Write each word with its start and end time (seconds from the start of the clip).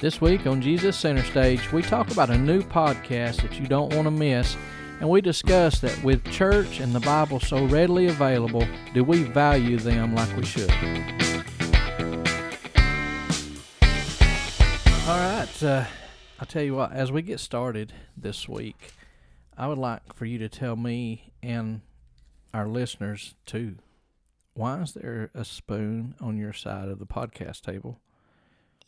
This 0.00 0.20
week 0.20 0.46
on 0.46 0.62
Jesus 0.62 0.96
Center 0.96 1.24
Stage, 1.24 1.72
we 1.72 1.82
talk 1.82 2.12
about 2.12 2.30
a 2.30 2.38
new 2.38 2.62
podcast 2.62 3.42
that 3.42 3.58
you 3.58 3.66
don't 3.66 3.92
want 3.94 4.04
to 4.04 4.12
miss, 4.12 4.56
and 5.00 5.10
we 5.10 5.20
discuss 5.20 5.80
that 5.80 6.04
with 6.04 6.24
church 6.30 6.78
and 6.78 6.94
the 6.94 7.00
Bible 7.00 7.40
so 7.40 7.64
readily 7.64 8.06
available, 8.06 8.64
do 8.94 9.02
we 9.02 9.24
value 9.24 9.76
them 9.76 10.14
like 10.14 10.36
we 10.36 10.44
should? 10.44 10.70
All 15.08 15.18
right, 15.18 15.62
uh, 15.64 15.84
I'll 16.38 16.46
tell 16.46 16.62
you 16.62 16.76
what, 16.76 16.92
as 16.92 17.10
we 17.10 17.22
get 17.22 17.40
started 17.40 17.92
this 18.16 18.48
week, 18.48 18.92
I 19.56 19.66
would 19.66 19.78
like 19.78 20.14
for 20.14 20.26
you 20.26 20.38
to 20.38 20.48
tell 20.48 20.76
me 20.76 21.32
and 21.42 21.80
our 22.54 22.68
listeners 22.68 23.34
too 23.46 23.78
why 24.54 24.80
is 24.80 24.92
there 24.92 25.30
a 25.34 25.44
spoon 25.44 26.16
on 26.20 26.36
your 26.36 26.52
side 26.52 26.88
of 26.88 26.98
the 26.98 27.06
podcast 27.06 27.60
table? 27.60 28.00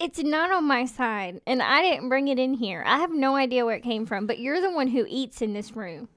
It's 0.00 0.18
not 0.22 0.50
on 0.50 0.64
my 0.66 0.86
side, 0.86 1.42
and 1.46 1.62
I 1.62 1.82
didn't 1.82 2.08
bring 2.08 2.28
it 2.28 2.38
in 2.38 2.54
here. 2.54 2.82
I 2.86 2.98
have 3.00 3.12
no 3.12 3.36
idea 3.36 3.66
where 3.66 3.76
it 3.76 3.82
came 3.82 4.06
from, 4.06 4.26
but 4.26 4.38
you're 4.38 4.60
the 4.60 4.70
one 4.72 4.88
who 4.88 5.04
eats 5.08 5.42
in 5.42 5.52
this 5.52 5.76
room. 5.76 6.08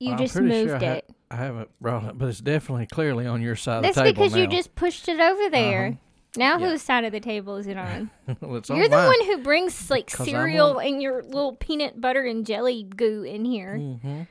You 0.00 0.12
I'm 0.12 0.18
just 0.18 0.32
pretty 0.34 0.48
moved 0.48 0.68
sure 0.70 0.76
I, 0.76 0.78
ha- 0.78 0.92
it. 0.94 1.10
I 1.30 1.36
haven't 1.36 1.70
brought 1.80 2.04
it, 2.04 2.16
but 2.18 2.28
it's 2.28 2.40
definitely 2.40 2.86
clearly 2.86 3.26
on 3.26 3.42
your 3.42 3.56
side 3.56 3.84
That's 3.84 3.96
of 3.96 4.04
the 4.04 4.12
table 4.12 4.24
because 4.24 4.38
you 4.38 4.46
just 4.46 4.74
pushed 4.74 5.08
it 5.08 5.20
over 5.20 5.50
there. 5.50 5.86
Uh-huh. 5.88 5.96
Now 6.36 6.58
Yeah. 6.58 6.70
whose 6.70 6.82
side 6.82 7.04
of 7.04 7.12
the 7.12 7.20
table 7.20 7.56
is 7.56 7.66
it 7.66 7.76
on? 7.76 8.10
well, 8.40 8.56
it's 8.56 8.68
You're 8.70 8.88
the 8.88 8.96
mine. 8.96 9.06
one 9.06 9.26
who 9.26 9.38
brings 9.42 9.90
like 9.90 10.06
'Cause 10.10 10.20
I'm 10.20 10.26
cereal 10.26 10.78
and 10.78 11.02
your 11.02 11.22
little 11.22 11.54
peanut 11.56 12.00
butter 12.00 12.22
and 12.24 12.46
jelly 12.46 12.84
goo 12.84 13.24
in 13.24 13.44
here. 13.44 13.76
hmm 13.76 14.22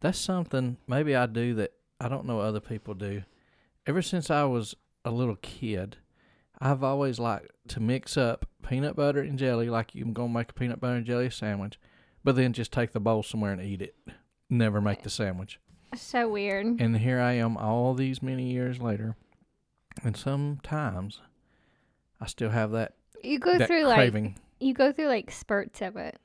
That's 0.00 0.18
something 0.18 0.76
maybe 0.86 1.16
I 1.16 1.26
do 1.26 1.54
that 1.54 1.72
I 2.00 2.08
don't 2.08 2.24
know 2.26 2.40
other 2.40 2.60
people 2.60 2.94
do. 2.94 3.24
Ever 3.86 4.02
since 4.02 4.30
I 4.30 4.44
was 4.44 4.74
a 5.04 5.10
little 5.10 5.36
kid, 5.42 5.96
I've 6.60 6.82
always 6.82 7.18
liked 7.18 7.50
to 7.68 7.80
mix 7.80 8.16
up 8.16 8.46
peanut 8.66 8.96
butter 8.96 9.20
and 9.20 9.38
jelly, 9.38 9.68
like 9.68 9.94
you're 9.94 10.06
gonna 10.08 10.32
make 10.32 10.50
a 10.50 10.54
peanut 10.54 10.80
butter 10.80 10.96
and 10.96 11.06
jelly 11.06 11.30
sandwich, 11.30 11.78
but 12.24 12.36
then 12.36 12.52
just 12.52 12.72
take 12.72 12.92
the 12.92 13.00
bowl 13.00 13.22
somewhere 13.22 13.52
and 13.52 13.62
eat 13.62 13.82
it. 13.82 13.94
Never 14.48 14.80
make 14.80 15.02
the 15.02 15.10
sandwich. 15.10 15.58
So 15.94 16.28
weird. 16.28 16.66
And 16.80 16.96
here 16.98 17.20
I 17.20 17.32
am 17.32 17.56
all 17.56 17.94
these 17.94 18.22
many 18.22 18.50
years 18.50 18.80
later, 18.80 19.16
and 20.02 20.16
sometimes 20.16 21.20
I 22.20 22.26
still 22.26 22.50
have 22.50 22.70
that, 22.72 22.94
You 23.22 23.38
go 23.38 23.58
that 23.58 23.66
through 23.66 23.84
like 23.84 24.12
you 24.60 24.72
go 24.74 24.92
through 24.92 25.08
like 25.08 25.30
spurts 25.30 25.82
of 25.82 25.96
it. 25.96 26.18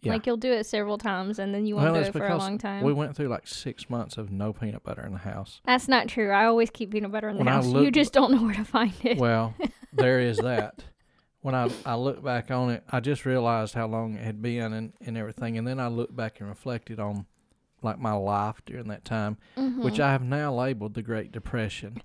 Yeah. 0.00 0.12
Like 0.12 0.26
you'll 0.26 0.36
do 0.36 0.52
it 0.52 0.64
several 0.64 0.96
times 0.96 1.40
and 1.40 1.52
then 1.52 1.66
you 1.66 1.74
won't 1.74 1.90
Well, 1.92 2.02
do 2.02 2.08
it 2.08 2.12
for 2.12 2.24
a 2.24 2.36
long 2.36 2.56
time. 2.56 2.84
We 2.84 2.92
went 2.92 3.16
through 3.16 3.28
like 3.28 3.48
six 3.48 3.90
months 3.90 4.16
of 4.16 4.30
no 4.30 4.52
peanut 4.52 4.84
butter 4.84 5.04
in 5.04 5.12
the 5.12 5.18
house. 5.18 5.60
That's 5.64 5.88
not 5.88 6.06
true. 6.06 6.30
I 6.30 6.44
always 6.44 6.70
keep 6.70 6.92
peanut 6.92 7.10
butter 7.10 7.28
in 7.28 7.36
the 7.36 7.42
When 7.44 7.52
house. 7.52 7.66
you 7.66 7.90
just 7.90 8.12
don't 8.12 8.30
know 8.30 8.42
where 8.42 8.54
to 8.54 8.64
find 8.64 8.92
it. 9.02 9.18
Well, 9.18 9.54
there 9.92 10.20
is 10.20 10.38
that. 10.38 10.84
When 11.40 11.54
I, 11.54 11.70
I 11.86 11.94
look 11.94 12.22
back 12.22 12.50
on 12.50 12.70
it, 12.70 12.82
I 12.90 13.00
just 13.00 13.24
realized 13.24 13.74
how 13.74 13.86
long 13.86 14.14
it 14.14 14.24
had 14.24 14.42
been 14.42 14.72
and, 14.72 14.92
and 15.00 15.16
everything. 15.16 15.56
And 15.56 15.66
then 15.66 15.78
I 15.78 15.86
looked 15.88 16.14
back 16.16 16.40
and 16.40 16.48
reflected 16.48 16.98
on 16.98 17.26
like 17.80 17.98
my 18.00 18.12
life 18.12 18.60
during 18.66 18.88
that 18.88 19.04
time, 19.04 19.38
Mm-hmm. 19.56 19.82
which 19.82 20.00
I 20.00 20.10
have 20.10 20.22
now 20.22 20.52
labeled 20.52 20.94
the 20.94 21.02
Great 21.02 21.30
Depression 21.32 22.02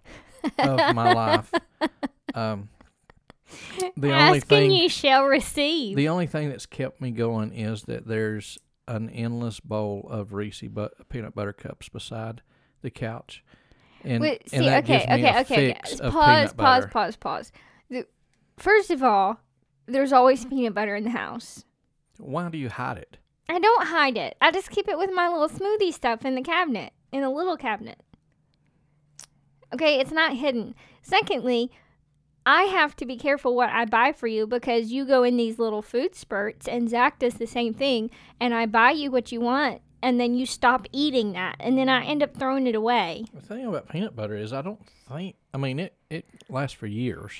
of 0.60 0.96
my 0.96 1.12
life. 1.14 1.52
Um, 2.36 2.70
the 3.96 4.12
only 4.12 4.40
thing 4.40 4.72
you 4.72 4.90
shall 4.90 5.26
receive. 5.26 5.96
the 5.96 6.10
only 6.10 6.26
thing 6.26 6.50
that's 6.50 6.66
kept 6.66 7.00
me 7.00 7.12
going 7.12 7.54
is 7.54 7.84
that 7.84 8.08
there's 8.08 8.58
an 8.88 9.10
endless 9.12 9.60
bowl 9.60 10.08
of 10.10 10.34
Reese 10.34 10.64
but 10.64 11.08
peanut 11.10 11.36
butter 11.36 11.54
cups 11.54 11.90
beside 11.90 12.42
the 12.82 12.90
couch. 12.90 13.44
And, 14.04 14.20
Wait, 14.22 14.50
see, 14.50 14.58
and 14.58 14.66
that 14.66 14.84
okay, 14.86 14.94
gives 14.98 15.08
me 15.08 15.14
okay, 15.14 15.24
a 15.28 15.30
okay, 15.30 15.40
okay. 15.42 15.74
fix 15.74 16.00
of 16.00 16.12
Pause, 16.12 16.54
pause, 16.54 16.54
butter. 16.56 16.88
pause, 16.88 17.16
pause. 17.18 17.52
The, 18.56 18.64
first 18.64 18.92
of 18.92 19.04
all, 19.04 19.40
there's 19.86 20.14
always 20.14 20.42
mm-hmm. 20.42 20.50
peanut 20.50 20.74
butter 20.74 20.96
in 20.96 21.04
the 21.04 21.10
house. 21.12 21.66
Why 22.18 22.50
do 22.50 22.58
you 22.58 22.70
hide 22.70 22.98
it? 22.98 23.18
I 23.50 23.60
don't 23.60 23.88
hide 23.88 24.18
it. 24.18 24.38
I 24.40 24.52
just 24.52 24.70
keep 24.70 24.88
it 24.88 24.98
with 24.98 25.12
my 25.14 25.28
little 25.28 25.50
smoothie 25.50 25.94
stuff 25.94 26.26
in 26.26 26.36
the 26.36 26.42
cabinet, 26.42 26.94
in 27.12 27.22
the 27.22 27.30
little 27.30 27.58
cabinet. 27.58 28.02
Okay, 29.74 30.00
it's 30.00 30.12
not 30.12 30.38
hidden. 30.38 30.76
Secondly, 31.02 31.72
I 32.46 32.64
have 32.64 32.96
to 32.98 33.06
be 33.06 33.18
careful 33.18 33.56
what 33.56 33.70
I 33.70 33.86
buy 33.86 34.12
for 34.12 34.28
you 34.28 34.46
because 34.46 34.92
you 34.92 35.06
go 35.06 35.24
in 35.24 35.38
these 35.38 35.60
little 35.60 35.82
food 35.82 36.16
spurts, 36.16 36.68
and 36.68 36.90
Zach 36.90 37.20
does 37.20 37.36
the 37.36 37.48
same 37.48 37.74
thing. 37.74 38.12
And 38.40 38.54
I 38.54 38.66
buy 38.66 38.92
you 38.92 39.12
what 39.12 39.32
you 39.32 39.42
want, 39.42 39.82
and 40.02 40.20
then 40.20 40.36
you 40.36 40.46
stop 40.46 40.86
eating 40.92 41.32
that, 41.34 41.56
and 41.60 41.78
then 41.78 41.90
I 41.90 42.04
end 42.06 42.22
up 42.22 42.36
throwing 42.36 42.68
it 42.68 42.76
away. 42.76 43.26
The 43.34 43.42
thing 43.42 43.66
about 43.66 43.90
peanut 43.90 44.16
butter 44.16 44.36
is 44.36 44.54
I 44.54 44.62
don't 44.62 44.80
think 45.10 45.36
I 45.54 45.58
mean 45.58 45.80
it 45.80 45.96
it 46.10 46.26
lasts 46.50 46.78
for 46.78 46.88
years. 46.88 47.34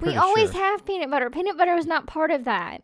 We 0.00 0.16
always 0.16 0.52
sure. 0.52 0.60
have 0.60 0.86
peanut 0.86 1.10
butter. 1.10 1.30
Peanut 1.30 1.56
butter 1.56 1.74
is 1.74 1.86
not 1.86 2.06
part 2.06 2.30
of 2.30 2.44
that. 2.44 2.82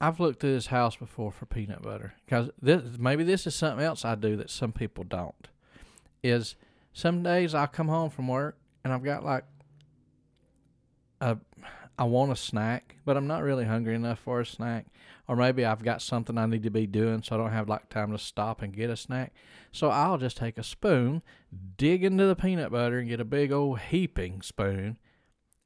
I've 0.00 0.20
looked 0.20 0.40
through 0.40 0.54
this 0.54 0.66
house 0.66 0.96
before 0.96 1.32
for 1.32 1.46
peanut 1.46 1.82
butter 1.82 2.14
because 2.24 2.50
this 2.60 2.82
maybe 2.98 3.24
this 3.24 3.46
is 3.46 3.54
something 3.54 3.84
else 3.84 4.04
I 4.04 4.14
do 4.14 4.36
that 4.36 4.50
some 4.50 4.72
people 4.72 5.04
don't. 5.04 5.48
Is 6.22 6.56
some 6.92 7.22
days 7.22 7.54
I 7.54 7.66
come 7.66 7.88
home 7.88 8.10
from 8.10 8.28
work 8.28 8.58
and 8.84 8.92
I've 8.92 9.04
got 9.04 9.24
like 9.24 9.44
a 11.20 11.38
I 11.96 12.04
want 12.04 12.32
a 12.32 12.36
snack, 12.36 12.96
but 13.04 13.16
I'm 13.16 13.28
not 13.28 13.42
really 13.42 13.64
hungry 13.64 13.94
enough 13.94 14.18
for 14.18 14.40
a 14.40 14.46
snack. 14.46 14.86
Or 15.28 15.36
maybe 15.36 15.64
I've 15.64 15.82
got 15.82 16.02
something 16.02 16.36
I 16.36 16.46
need 16.46 16.64
to 16.64 16.70
be 16.70 16.86
doing, 16.86 17.22
so 17.22 17.34
I 17.34 17.38
don't 17.38 17.52
have 17.52 17.68
like 17.68 17.88
time 17.88 18.10
to 18.12 18.18
stop 18.18 18.62
and 18.62 18.76
get 18.76 18.90
a 18.90 18.96
snack. 18.96 19.32
So 19.72 19.88
I'll 19.90 20.18
just 20.18 20.36
take 20.36 20.58
a 20.58 20.64
spoon, 20.64 21.22
dig 21.76 22.04
into 22.04 22.26
the 22.26 22.36
peanut 22.36 22.72
butter, 22.72 22.98
and 22.98 23.08
get 23.08 23.20
a 23.20 23.24
big 23.24 23.52
old 23.52 23.78
heaping 23.78 24.42
spoon, 24.42 24.98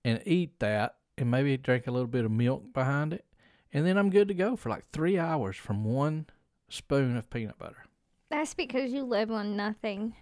and 0.05 0.23
eat 0.27 0.59
that, 0.61 0.97
and 1.17 1.31
maybe 1.31 1.57
drink 1.57 1.87
a 1.87 1.91
little 1.91 2.07
bit 2.09 2.25
of 2.25 2.31
milk 2.31 2.73
behind 2.73 3.13
it, 3.13 3.25
and 3.73 3.87
then 3.87 3.97
I'm 3.99 4.11
good 4.11 4.29
to 4.29 4.35
go 4.35 4.57
for 4.57 4.69
like 4.71 4.85
three 4.93 5.19
hours 5.19 5.57
from 5.57 5.85
one 5.85 6.27
spoon 6.69 7.17
of 7.17 7.29
peanut 7.31 7.59
butter. 7.59 7.85
That's 8.31 8.55
because 8.55 8.93
you 8.93 9.03
live 9.05 9.31
on 9.31 9.57
nothing. 9.57 10.15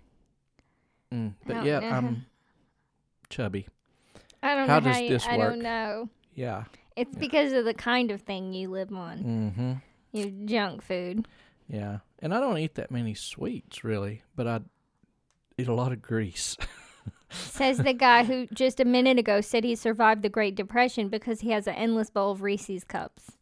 Mm, 1.13 1.35
but 1.47 1.57
yeah, 1.57 1.65
yet 1.65 1.83
no. 1.83 1.89
I'm 1.91 2.27
chubby. 3.31 3.67
I 4.43 4.55
don't 4.55 4.69
How 4.69 4.79
know 4.81 4.93
does 4.93 5.01
you- 5.01 5.09
this 5.09 5.27
I 5.27 5.37
work? 5.39 5.51
don't 5.51 5.63
know. 5.63 6.09
Yeah. 6.35 6.65
It's 6.97 7.15
because 7.17 7.53
of 7.53 7.65
the 7.65 7.75
kind 7.75 8.11
of 8.11 8.23
thing 8.23 8.53
you 8.55 8.71
live 8.71 8.93
on. 8.93 9.19
Mm-hmm. 9.19 9.73
Your 10.13 10.31
junk 10.47 10.83
food. 10.83 11.29
Yeah. 11.69 11.99
And 12.21 12.33
I 12.33 12.41
don't 12.41 12.57
eat 12.59 12.75
that 12.77 12.91
many 12.91 13.13
sweets 13.15 13.85
really, 13.85 14.23
but 14.35 14.47
I 14.47 14.61
eat 15.59 15.69
a 15.69 15.75
lot 15.75 15.93
of 15.93 16.01
grease. 16.01 16.57
Says 17.57 17.79
the 17.79 17.95
guy 17.95 18.25
who 18.25 18.47
just 18.53 18.81
a 18.81 18.85
minute 18.85 19.19
ago 19.19 19.41
said 19.41 19.65
he 19.65 19.75
survived 19.75 20.23
the 20.23 20.29
Great 20.29 20.55
Depression 20.55 21.09
because 21.09 21.41
he 21.41 21.51
has 21.51 21.67
an 21.67 21.75
endless 21.75 22.11
bowl 22.11 22.33
of 22.33 22.43
Reese's 22.43 22.85
cups. 22.85 23.33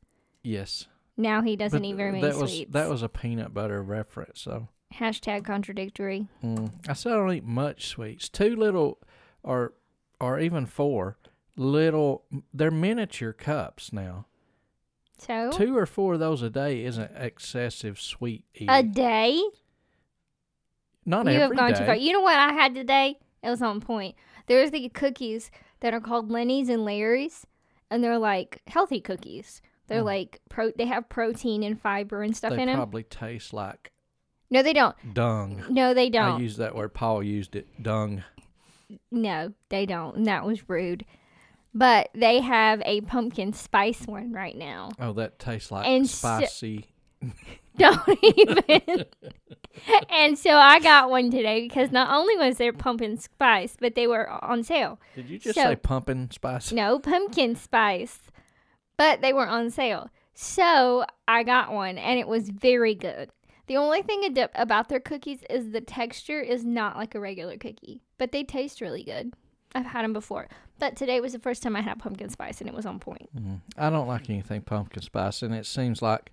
yes. 0.42 0.86
Now 1.16 1.42
he 1.42 1.54
doesn't 1.54 1.80
But 1.80 1.86
eat 1.86 1.92
very 1.94 2.10
many 2.10 2.22
that 2.22 2.36
was 2.36 2.50
sweets. 2.52 2.72
that 2.72 2.88
was 2.90 3.02
a 3.02 3.08
peanut 3.08 3.54
butter 3.54 3.80
reference, 3.82 4.40
so 4.40 4.66
Hashtag 4.94 5.44
contradictory. 5.44 6.26
mm. 6.42 6.72
I 6.88 6.92
said 6.92 7.12
I 7.12 7.16
don't 7.16 7.32
eat 7.32 7.44
much 7.44 7.86
sweets. 7.86 8.28
Two 8.28 8.56
little 8.56 8.98
or 9.44 9.74
or 10.20 10.40
even 10.40 10.66
four 10.66 11.16
little 11.56 12.24
they're 12.52 12.72
miniature 12.72 13.32
cups 13.32 13.92
now. 13.92 14.26
So 15.18 15.50
Two 15.52 15.76
or 15.76 15.86
four 15.86 16.14
of 16.14 16.20
those 16.20 16.42
a 16.42 16.50
day 16.50 16.84
isn't 16.84 17.12
excessive 17.16 18.00
sweet 18.00 18.44
eating. 18.54 18.68
a 18.68 18.82
day? 18.82 19.40
Not 21.06 21.28
every 21.28 21.32
day. 21.32 21.38
you 21.38 21.42
every 21.44 21.56
have 21.56 21.60
gone 21.64 21.72
day. 21.74 21.78
too 21.78 21.86
far. 21.86 21.94
You 21.96 22.12
know 22.12 22.20
what 22.22 22.36
I 22.38 22.52
had 22.52 22.74
today? 22.74 23.18
It 23.44 23.50
was 23.50 23.62
on 23.62 23.80
point. 23.80 24.14
There's 24.46 24.70
the 24.70 24.88
cookies 24.88 25.50
that 25.80 25.92
are 25.94 26.00
called 26.00 26.30
Lenny's 26.30 26.68
and 26.68 26.84
Larry's, 26.84 27.46
and 27.90 28.02
they're 28.02 28.18
like 28.18 28.62
healthy 28.66 29.00
cookies. 29.00 29.60
They're 29.86 30.00
Mm. 30.02 30.06
like 30.06 30.40
pro. 30.48 30.70
They 30.70 30.86
have 30.86 31.08
protein 31.08 31.62
and 31.62 31.80
fiber 31.80 32.22
and 32.22 32.36
stuff 32.36 32.50
They 32.54 32.62
in 32.62 32.66
them. 32.66 32.76
They 32.76 32.80
probably 32.80 33.02
taste 33.02 33.52
like 33.52 33.92
No, 34.50 34.62
they 34.62 34.72
don't. 34.72 34.96
dung. 35.14 35.64
No, 35.68 35.92
they 35.94 36.08
don't. 36.08 36.36
I 36.36 36.38
used 36.40 36.58
that 36.58 36.74
word. 36.74 36.94
Paul 36.94 37.22
used 37.22 37.54
it. 37.56 37.66
Dung. 37.82 38.24
no, 39.10 39.52
they 39.68 39.86
don't. 39.86 40.16
And 40.16 40.26
that 40.26 40.44
was 40.46 40.68
rude. 40.68 41.04
But 41.74 42.08
they 42.14 42.40
have 42.40 42.80
a 42.84 43.00
pumpkin 43.02 43.52
spice 43.52 44.06
one 44.06 44.32
right 44.32 44.56
now. 44.56 44.90
Oh, 45.00 45.12
that 45.14 45.38
tastes 45.38 45.70
like 45.72 45.86
And 45.86 46.08
so- 46.08 46.14
spicy. 46.38 46.86
Don't 47.78 48.18
even. 48.22 49.04
and 50.08 50.38
so 50.38 50.50
I 50.52 50.78
got 50.80 51.10
one 51.10 51.30
today 51.30 51.62
because 51.62 51.90
not 51.90 52.14
only 52.16 52.36
was 52.36 52.56
there 52.58 52.72
pumpkin 52.72 53.18
spice, 53.18 53.76
but 53.80 53.94
they 53.94 54.06
were 54.06 54.28
on 54.44 54.62
sale. 54.62 55.00
Did 55.16 55.28
you 55.28 55.38
just 55.38 55.56
So- 55.56 55.64
say 55.64 55.76
pumpkin 55.76 56.30
spice? 56.30 56.70
No, 56.72 56.98
pumpkin 56.98 57.56
spice. 57.56 58.18
But 58.96 59.22
they 59.22 59.32
were 59.32 59.48
on 59.48 59.70
sale. 59.70 60.08
So 60.34 61.04
I 61.26 61.42
got 61.42 61.72
one 61.72 61.98
and 61.98 62.18
it 62.18 62.28
was 62.28 62.48
very 62.50 62.94
good. 62.94 63.30
The 63.66 63.76
only 63.76 64.02
thing 64.02 64.36
about 64.54 64.88
their 64.88 65.00
cookies 65.00 65.40
is 65.48 65.70
the 65.70 65.80
texture 65.80 66.40
is 66.40 66.64
not 66.64 66.96
like 66.96 67.14
a 67.14 67.20
regular 67.20 67.56
cookie, 67.56 68.02
but 68.18 68.30
they 68.30 68.44
taste 68.44 68.80
really 68.80 69.02
good. 69.02 69.32
I've 69.74 69.86
had 69.86 70.04
them 70.04 70.12
before. 70.12 70.48
But 70.78 70.96
today 70.96 71.20
was 71.20 71.32
the 71.32 71.38
first 71.38 71.62
time 71.62 71.74
I 71.74 71.80
had 71.80 71.98
pumpkin 71.98 72.28
spice 72.28 72.60
and 72.60 72.68
it 72.68 72.74
was 72.74 72.86
on 72.86 73.00
point. 73.00 73.30
Mm. 73.36 73.60
I 73.76 73.90
don't 73.90 74.06
like 74.06 74.28
anything 74.28 74.60
pumpkin 74.62 75.02
spice, 75.02 75.42
and 75.42 75.54
it 75.54 75.66
seems 75.66 76.02
like 76.02 76.30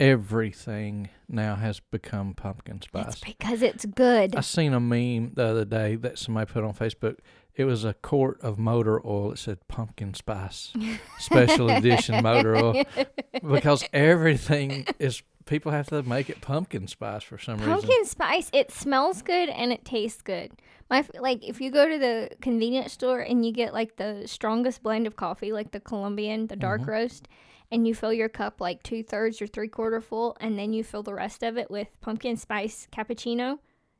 everything 0.00 1.08
now 1.28 1.54
has 1.54 1.80
become 1.80 2.34
pumpkin 2.34 2.80
spice. 2.82 3.20
because 3.20 3.62
it's 3.62 3.84
good. 3.84 4.34
I 4.34 4.40
seen 4.40 4.72
a 4.72 4.80
meme 4.80 5.32
the 5.34 5.44
other 5.44 5.64
day 5.64 5.96
that 5.96 6.18
somebody 6.18 6.50
put 6.50 6.64
on 6.64 6.74
Facebook. 6.74 7.18
it 7.54 7.64
was 7.64 7.84
a 7.84 7.94
quart 7.94 8.40
of 8.40 8.58
motor 8.58 9.04
oil. 9.06 9.32
It 9.32 9.38
said 9.38 9.58
pumpkin 9.68 10.14
spice 10.14 10.72
special 11.18 11.70
edition 11.70 12.22
motor 12.22 12.56
oil 12.56 12.84
because 13.52 13.84
everything 13.92 14.86
is 14.98 15.22
people 15.46 15.72
have 15.72 15.88
to 15.88 16.02
make 16.04 16.30
it 16.30 16.40
pumpkin 16.40 16.86
spice 16.86 17.22
for 17.22 17.38
some 17.38 17.58
reason. 17.58 17.72
Pumpkin 17.72 18.04
spice. 18.06 18.50
It 18.52 18.70
smells 18.70 19.22
good 19.22 19.48
and 19.48 19.72
it 19.72 19.84
tastes 19.84 20.22
good. 20.22 20.52
My 20.88 21.04
like 21.20 21.46
if 21.46 21.60
you 21.60 21.70
go 21.70 21.88
to 21.88 21.98
the 21.98 22.30
convenience 22.40 22.92
store 22.92 23.20
and 23.20 23.44
you 23.46 23.52
get 23.52 23.72
like 23.72 23.96
the 23.96 24.22
strongest 24.26 24.82
blend 24.82 25.06
of 25.06 25.16
coffee, 25.16 25.52
like 25.52 25.70
the 25.72 25.80
Colombian, 25.80 26.46
the 26.48 26.56
dark 26.56 26.80
Mm-hmm. 26.80 26.90
roast, 26.90 27.28
and 27.70 27.86
you 27.86 27.94
fill 27.94 28.12
your 28.12 28.28
cup 28.28 28.60
like 28.60 28.82
two 28.82 29.02
thirds 29.02 29.40
or 29.40 29.46
three 29.46 29.68
quarter 29.68 30.00
full, 30.00 30.36
and 30.40 30.58
then 30.58 30.72
you 30.72 30.84
fill 30.84 31.02
the 31.02 31.14
rest 31.14 31.42
of 31.42 31.56
it 31.56 31.70
with 31.70 31.88
pumpkin 32.00 32.36
spice 32.36 32.88
cappuccino. 32.92 33.58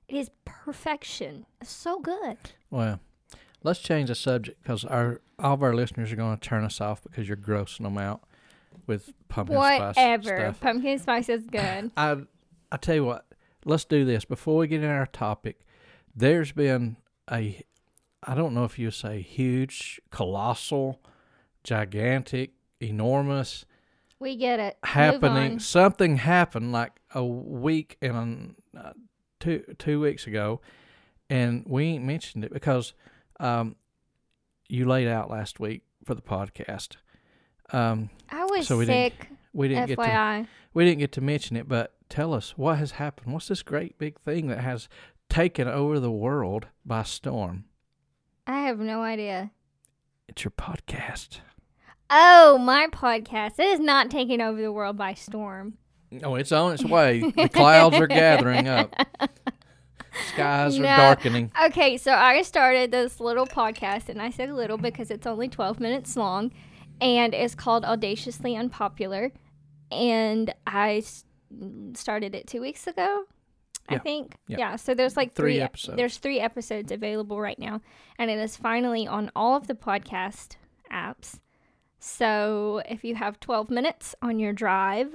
It 0.08 0.16
is 0.16 0.30
perfection. 0.44 1.46
It's 1.60 1.70
so 1.70 2.00
good. 2.00 2.36
Well, 2.70 3.00
let's 3.62 3.80
change 3.80 4.08
the 4.08 4.14
subject 4.14 4.62
because 4.62 4.84
our 4.84 5.20
all 5.38 5.54
of 5.54 5.62
our 5.62 5.74
listeners 5.74 6.12
are 6.12 6.16
going 6.16 6.36
to 6.36 6.48
turn 6.48 6.64
us 6.64 6.80
off 6.80 7.02
because 7.02 7.28
you're 7.28 7.36
grossing 7.36 7.84
them 7.84 7.98
out 7.98 8.22
with 8.86 9.12
pumpkin 9.28 9.56
spice 9.56 9.96
Whatever. 9.96 10.54
Pumpkin 10.60 10.98
spice 10.98 11.28
is 11.28 11.46
good. 11.46 11.90
I 11.96 12.16
I 12.72 12.76
tell 12.76 12.94
you 12.94 13.04
what, 13.04 13.26
let's 13.64 13.84
do 13.84 14.04
this 14.04 14.24
before 14.24 14.58
we 14.58 14.68
get 14.68 14.82
in 14.82 14.90
our 14.90 15.06
topic. 15.06 15.60
There's 16.14 16.52
been 16.52 16.96
a, 17.30 17.64
I 18.22 18.34
don't 18.34 18.54
know 18.54 18.64
if 18.64 18.78
you 18.78 18.90
say 18.90 19.20
huge, 19.22 20.00
colossal, 20.10 21.00
gigantic, 21.64 22.52
enormous 22.80 23.64
We 24.18 24.36
get 24.36 24.60
it. 24.60 24.76
Happening. 24.82 25.58
Something 25.58 26.16
happened 26.18 26.72
like 26.72 26.92
a 27.14 27.24
week 27.24 27.96
and 28.02 28.54
uh, 28.76 28.92
two 29.38 29.64
two 29.78 30.00
weeks 30.00 30.26
ago, 30.26 30.60
and 31.28 31.64
we 31.66 31.84
ain't 31.86 32.04
mentioned 32.04 32.44
it 32.44 32.52
because 32.52 32.94
um, 33.38 33.76
you 34.68 34.86
laid 34.86 35.08
out 35.08 35.30
last 35.30 35.58
week 35.60 35.82
for 36.04 36.14
the 36.14 36.22
podcast. 36.22 36.96
Um, 37.72 38.10
I 38.30 38.44
was 38.44 38.66
So 38.66 38.78
we 38.78 38.86
didn't 38.86 39.12
sick. 39.18 39.28
we 39.52 39.68
didn't 39.68 39.86
get 39.86 39.96
to 39.96 40.02
FYI. 40.02 40.46
we 40.74 40.84
didn't 40.84 40.98
get 40.98 41.12
to 41.12 41.20
mention 41.20 41.56
it, 41.56 41.68
but 41.68 41.94
tell 42.08 42.34
us 42.34 42.56
what 42.56 42.78
has 42.78 42.92
happened. 42.92 43.32
What's 43.32 43.48
this 43.48 43.62
great 43.62 43.98
big 43.98 44.18
thing 44.20 44.48
that 44.48 44.60
has 44.60 44.88
taken 45.28 45.68
over 45.68 46.00
the 46.00 46.10
world 46.10 46.66
by 46.84 47.04
storm? 47.04 47.64
I 48.46 48.60
have 48.62 48.78
no 48.78 49.02
idea. 49.02 49.52
It's 50.28 50.44
your 50.44 50.50
podcast. 50.52 51.38
Oh, 52.10 52.58
my 52.58 52.88
podcast. 52.88 53.58
It 53.58 53.66
is 53.66 53.80
not 53.80 54.10
taking 54.10 54.40
over 54.40 54.60
the 54.60 54.72
world 54.72 54.96
by 54.96 55.14
storm. 55.14 55.74
Oh, 56.24 56.34
it's 56.34 56.50
on 56.52 56.72
its 56.72 56.84
way. 56.84 57.20
The 57.36 57.48
clouds 57.48 57.96
are 57.96 58.08
gathering 58.08 58.66
up. 58.66 58.92
Skies 60.32 60.76
are 60.78 60.82
No. 60.82 60.96
darkening. 60.96 61.52
Okay, 61.66 61.96
so 61.96 62.12
I 62.12 62.42
started 62.42 62.90
this 62.90 63.20
little 63.20 63.46
podcast, 63.46 64.08
and 64.08 64.20
I 64.20 64.30
said 64.30 64.50
little 64.50 64.76
because 64.76 65.10
it's 65.10 65.26
only 65.26 65.48
12 65.48 65.78
minutes 65.78 66.16
long, 66.16 66.50
and 67.00 67.32
it's 67.32 67.54
called 67.54 67.84
Audaciously 67.84 68.56
Unpopular. 68.56 69.30
And 69.92 70.52
I 70.66 70.96
s- 70.98 71.24
started 71.94 72.34
it 72.34 72.48
two 72.48 72.60
weeks 72.60 72.88
ago, 72.88 73.24
I 73.88 73.94
Yeah, 73.94 73.98
think. 74.00 74.36
yeah. 74.48 74.58
Yeah, 74.58 74.76
so 74.76 74.94
there's 74.94 75.16
like 75.16 75.32
Three 75.34 75.54
three, 75.54 75.60
ep- 75.60 75.70
episodes. 75.70 75.96
There's 75.96 76.16
three 76.18 76.40
episodes 76.40 76.90
available 76.90 77.40
right 77.40 77.58
now, 77.58 77.80
and 78.18 78.30
it 78.32 78.38
is 78.40 78.56
finally 78.56 79.06
on 79.06 79.30
all 79.36 79.56
of 79.56 79.68
the 79.68 79.74
podcast 79.74 80.56
apps. 80.92 81.38
So 82.00 82.82
if 82.88 83.04
you 83.04 83.14
have 83.14 83.38
12 83.40 83.70
minutes 83.70 84.14
on 84.22 84.38
your 84.38 84.52
drive, 84.52 85.14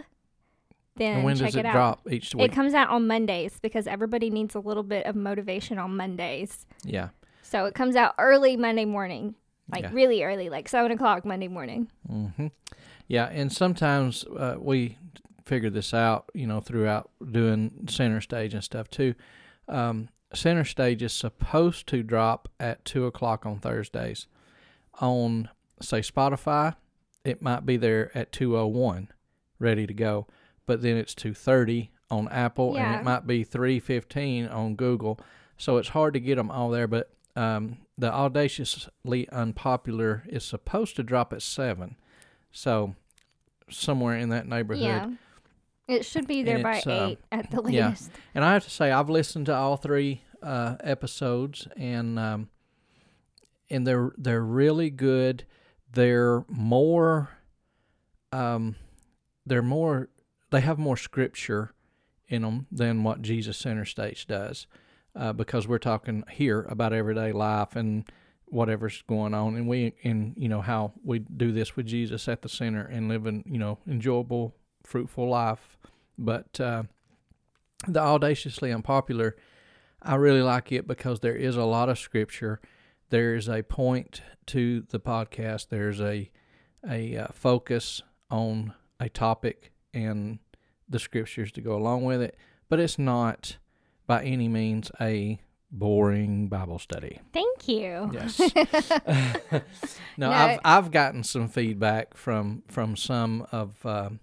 then 0.96 1.18
And 1.18 1.26
when 1.26 1.36
check 1.36 1.48
does 1.48 1.56
it, 1.56 1.60
it 1.62 1.66
out. 1.66 1.74
drop 1.74 2.12
each 2.12 2.34
It 2.38 2.52
comes 2.52 2.74
out 2.74 2.90
on 2.90 3.08
Mondays 3.08 3.60
because 3.60 3.88
everybody 3.88 4.30
needs 4.30 4.56
a 4.56 4.60
little 4.60 4.84
bit 4.84 5.06
of 5.08 5.16
motivation 5.16 5.78
on 5.80 5.98
Mondays. 5.98 6.66
yeah. 6.84 7.10
So 7.42 7.66
it 7.66 7.74
comes 7.76 7.96
out 7.96 8.16
early 8.18 8.56
Monday 8.58 8.86
morning, 8.86 9.36
like 9.72 9.84
Yeah. 9.84 9.92
really 9.94 10.24
early, 10.24 10.50
like 10.50 10.68
seven 10.70 10.92
o'clock 10.92 11.26
Monday 11.26 11.48
morning. 11.48 11.90
hmm 12.08 12.48
Yeah, 13.08 13.26
and 13.26 13.52
sometimes 13.52 14.24
uh, 14.26 14.56
we 14.60 14.98
figure 15.46 15.70
this 15.70 15.94
out, 15.94 16.30
you 16.34 16.48
know, 16.48 16.60
throughout 16.60 17.12
doing 17.32 17.86
center 17.88 18.20
stage 18.22 18.54
and 18.54 18.64
stuff 18.64 18.90
too. 18.90 19.14
Um, 19.68 20.10
center 20.34 20.64
stage 20.66 21.04
is 21.04 21.14
supposed 21.14 21.86
to 21.88 22.02
drop 22.04 22.48
at 22.60 22.84
two 22.86 23.06
o'clock 23.06 23.46
on 23.46 23.60
Thursdays. 23.60 24.28
On 25.00 25.50
say 25.82 26.00
Spotify, 26.00 26.76
it 27.24 27.42
might 27.42 27.66
be 27.66 27.78
there 27.78 28.16
at 28.18 28.32
two 28.32 28.58
o 28.58 28.68
one, 28.68 29.10
ready 29.60 29.88
to 29.88 29.94
go, 29.94 30.28
but 30.66 30.82
then 30.82 30.98
it's 30.98 31.16
two 31.16 31.34
thirty 31.34 31.92
on 32.12 32.28
Apple, 32.30 32.78
and 32.78 32.96
it 32.96 33.04
might 33.04 33.26
be 33.26 33.44
three 33.44 33.80
fifteen 33.80 34.48
on 34.48 34.76
Google. 34.76 35.20
So 35.58 35.78
it's 35.78 35.90
hard 35.90 36.14
to 36.14 36.20
get 36.20 36.36
them 36.36 36.52
all 36.52 36.70
there, 36.70 36.88
but 36.88 37.12
um, 37.36 37.78
the 37.98 38.14
audaciously 38.14 39.28
unpopular 39.30 40.24
is 40.28 40.44
supposed 40.44 40.96
to 40.98 41.04
drop 41.04 41.34
at 41.34 41.42
seven, 41.42 41.96
so 42.52 42.96
somewhere 43.70 44.18
in 44.18 44.30
that 44.30 44.48
neighborhood. 44.48 44.84
Yeah. 44.84 45.10
It 45.88 46.04
should 46.04 46.28
be 46.28 46.42
there 46.42 46.56
And 46.56 46.64
by 46.64 46.80
um, 46.80 47.10
eight 47.10 47.20
at 47.32 47.52
the 47.52 47.62
yeah. 47.72 47.96
And 48.34 48.44
I 48.44 48.54
have 48.54 48.64
to 48.64 48.72
say, 48.72 48.92
I've 48.92 49.10
listened 49.10 49.46
to 49.48 49.56
all 49.56 49.78
three 49.78 50.24
uh, 50.42 50.78
episodes, 50.80 51.68
and 51.78 52.18
um, 52.18 52.50
and 53.70 53.86
they're 53.86 54.12
they're 54.18 54.44
really 54.44 54.90
good. 54.90 55.46
They're 55.96 56.44
more, 56.50 57.30
um, 58.34 58.76
they're 59.46 59.62
more. 59.62 60.10
They 60.52 60.60
have 60.60 60.78
more 60.78 60.98
scripture 60.98 61.72
in 62.28 62.42
them 62.42 62.68
than 62.70 63.04
what 63.04 63.22
Jesus 63.22 63.58
Center 63.58 63.86
Stage 63.86 64.28
does, 64.28 64.68
uh, 65.16 65.32
because 65.32 65.68
we're 65.68 65.78
talking 65.78 66.24
here 66.30 66.64
about 66.64 66.92
everyday 66.92 67.32
life 67.32 67.78
and 67.78 68.04
whatever's 68.44 69.04
going 69.08 69.34
on, 69.34 69.56
and 69.56 69.70
we 69.70 69.94
and 70.04 70.34
you 70.36 70.50
know 70.50 70.62
how 70.62 70.92
we 71.04 71.20
do 71.20 71.54
this 71.54 71.78
with 71.78 71.86
Jesus 71.86 72.28
at 72.28 72.42
the 72.42 72.50
center 72.50 72.86
and 72.86 73.08
living 73.08 73.46
you 73.46 73.58
know 73.58 73.80
enjoyable, 73.88 74.54
fruitful 74.84 75.30
life. 75.30 75.78
But 76.18 76.60
uh, 76.60 76.84
the 77.88 78.02
audaciously 78.02 78.74
unpopular, 78.74 79.38
I 80.02 80.16
really 80.16 80.42
like 80.42 80.74
it 80.74 80.88
because 80.88 81.22
there 81.22 81.38
is 81.38 81.56
a 81.56 81.64
lot 81.64 81.88
of 81.88 81.98
scripture. 81.98 82.60
There 83.10 83.36
is 83.36 83.48
a 83.48 83.64
point 83.64 84.22
to 84.48 84.82
the 84.90 85.00
podcast. 85.00 85.70
There's 85.70 86.02
a 86.02 86.32
a 86.88 87.18
uh, 87.18 87.28
focus 87.32 88.02
on 88.30 88.74
a 89.00 89.10
topic 89.10 89.72
and 89.94 90.40
the 90.88 91.00
scriptures 91.00 91.52
to 91.54 91.62
go 91.62 91.76
along 91.76 92.04
with 92.04 92.22
it. 92.22 92.38
But 92.70 92.80
it's 92.80 93.00
not 93.00 93.58
by 94.08 94.24
any 94.24 94.48
means 94.48 94.92
a 95.02 95.40
boring 95.72 96.48
Bible 96.48 96.80
study. 96.80 97.20
Thank 97.34 97.68
you. 97.68 98.12
Yes. 98.14 98.40
no, 99.08 99.62
No. 100.18 100.32
I've 100.32 100.60
I've 100.64 100.92
gotten 100.92 101.24
some 101.24 101.48
feedback 101.48 102.16
from 102.16 102.64
from 102.68 102.96
some 102.96 103.48
of 103.52 103.84
um, 103.86 104.20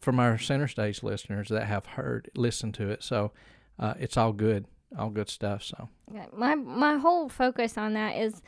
from 0.00 0.20
our 0.20 0.38
center 0.38 0.68
stage 0.68 1.02
listeners 1.02 1.48
that 1.48 1.64
have 1.66 1.86
heard 1.86 2.30
listened 2.36 2.74
to 2.74 2.88
it. 2.90 3.02
So 3.02 3.32
uh, 3.78 3.94
it's 3.98 4.16
all 4.16 4.32
good, 4.32 4.66
all 4.96 5.10
good 5.10 5.28
stuff. 5.28 5.62
So 5.62 5.88
My 6.32 6.54
my 6.54 6.96
whole 6.98 7.28
focus 7.28 7.76
on 7.76 7.94
that 7.94 8.16
is 8.16 8.42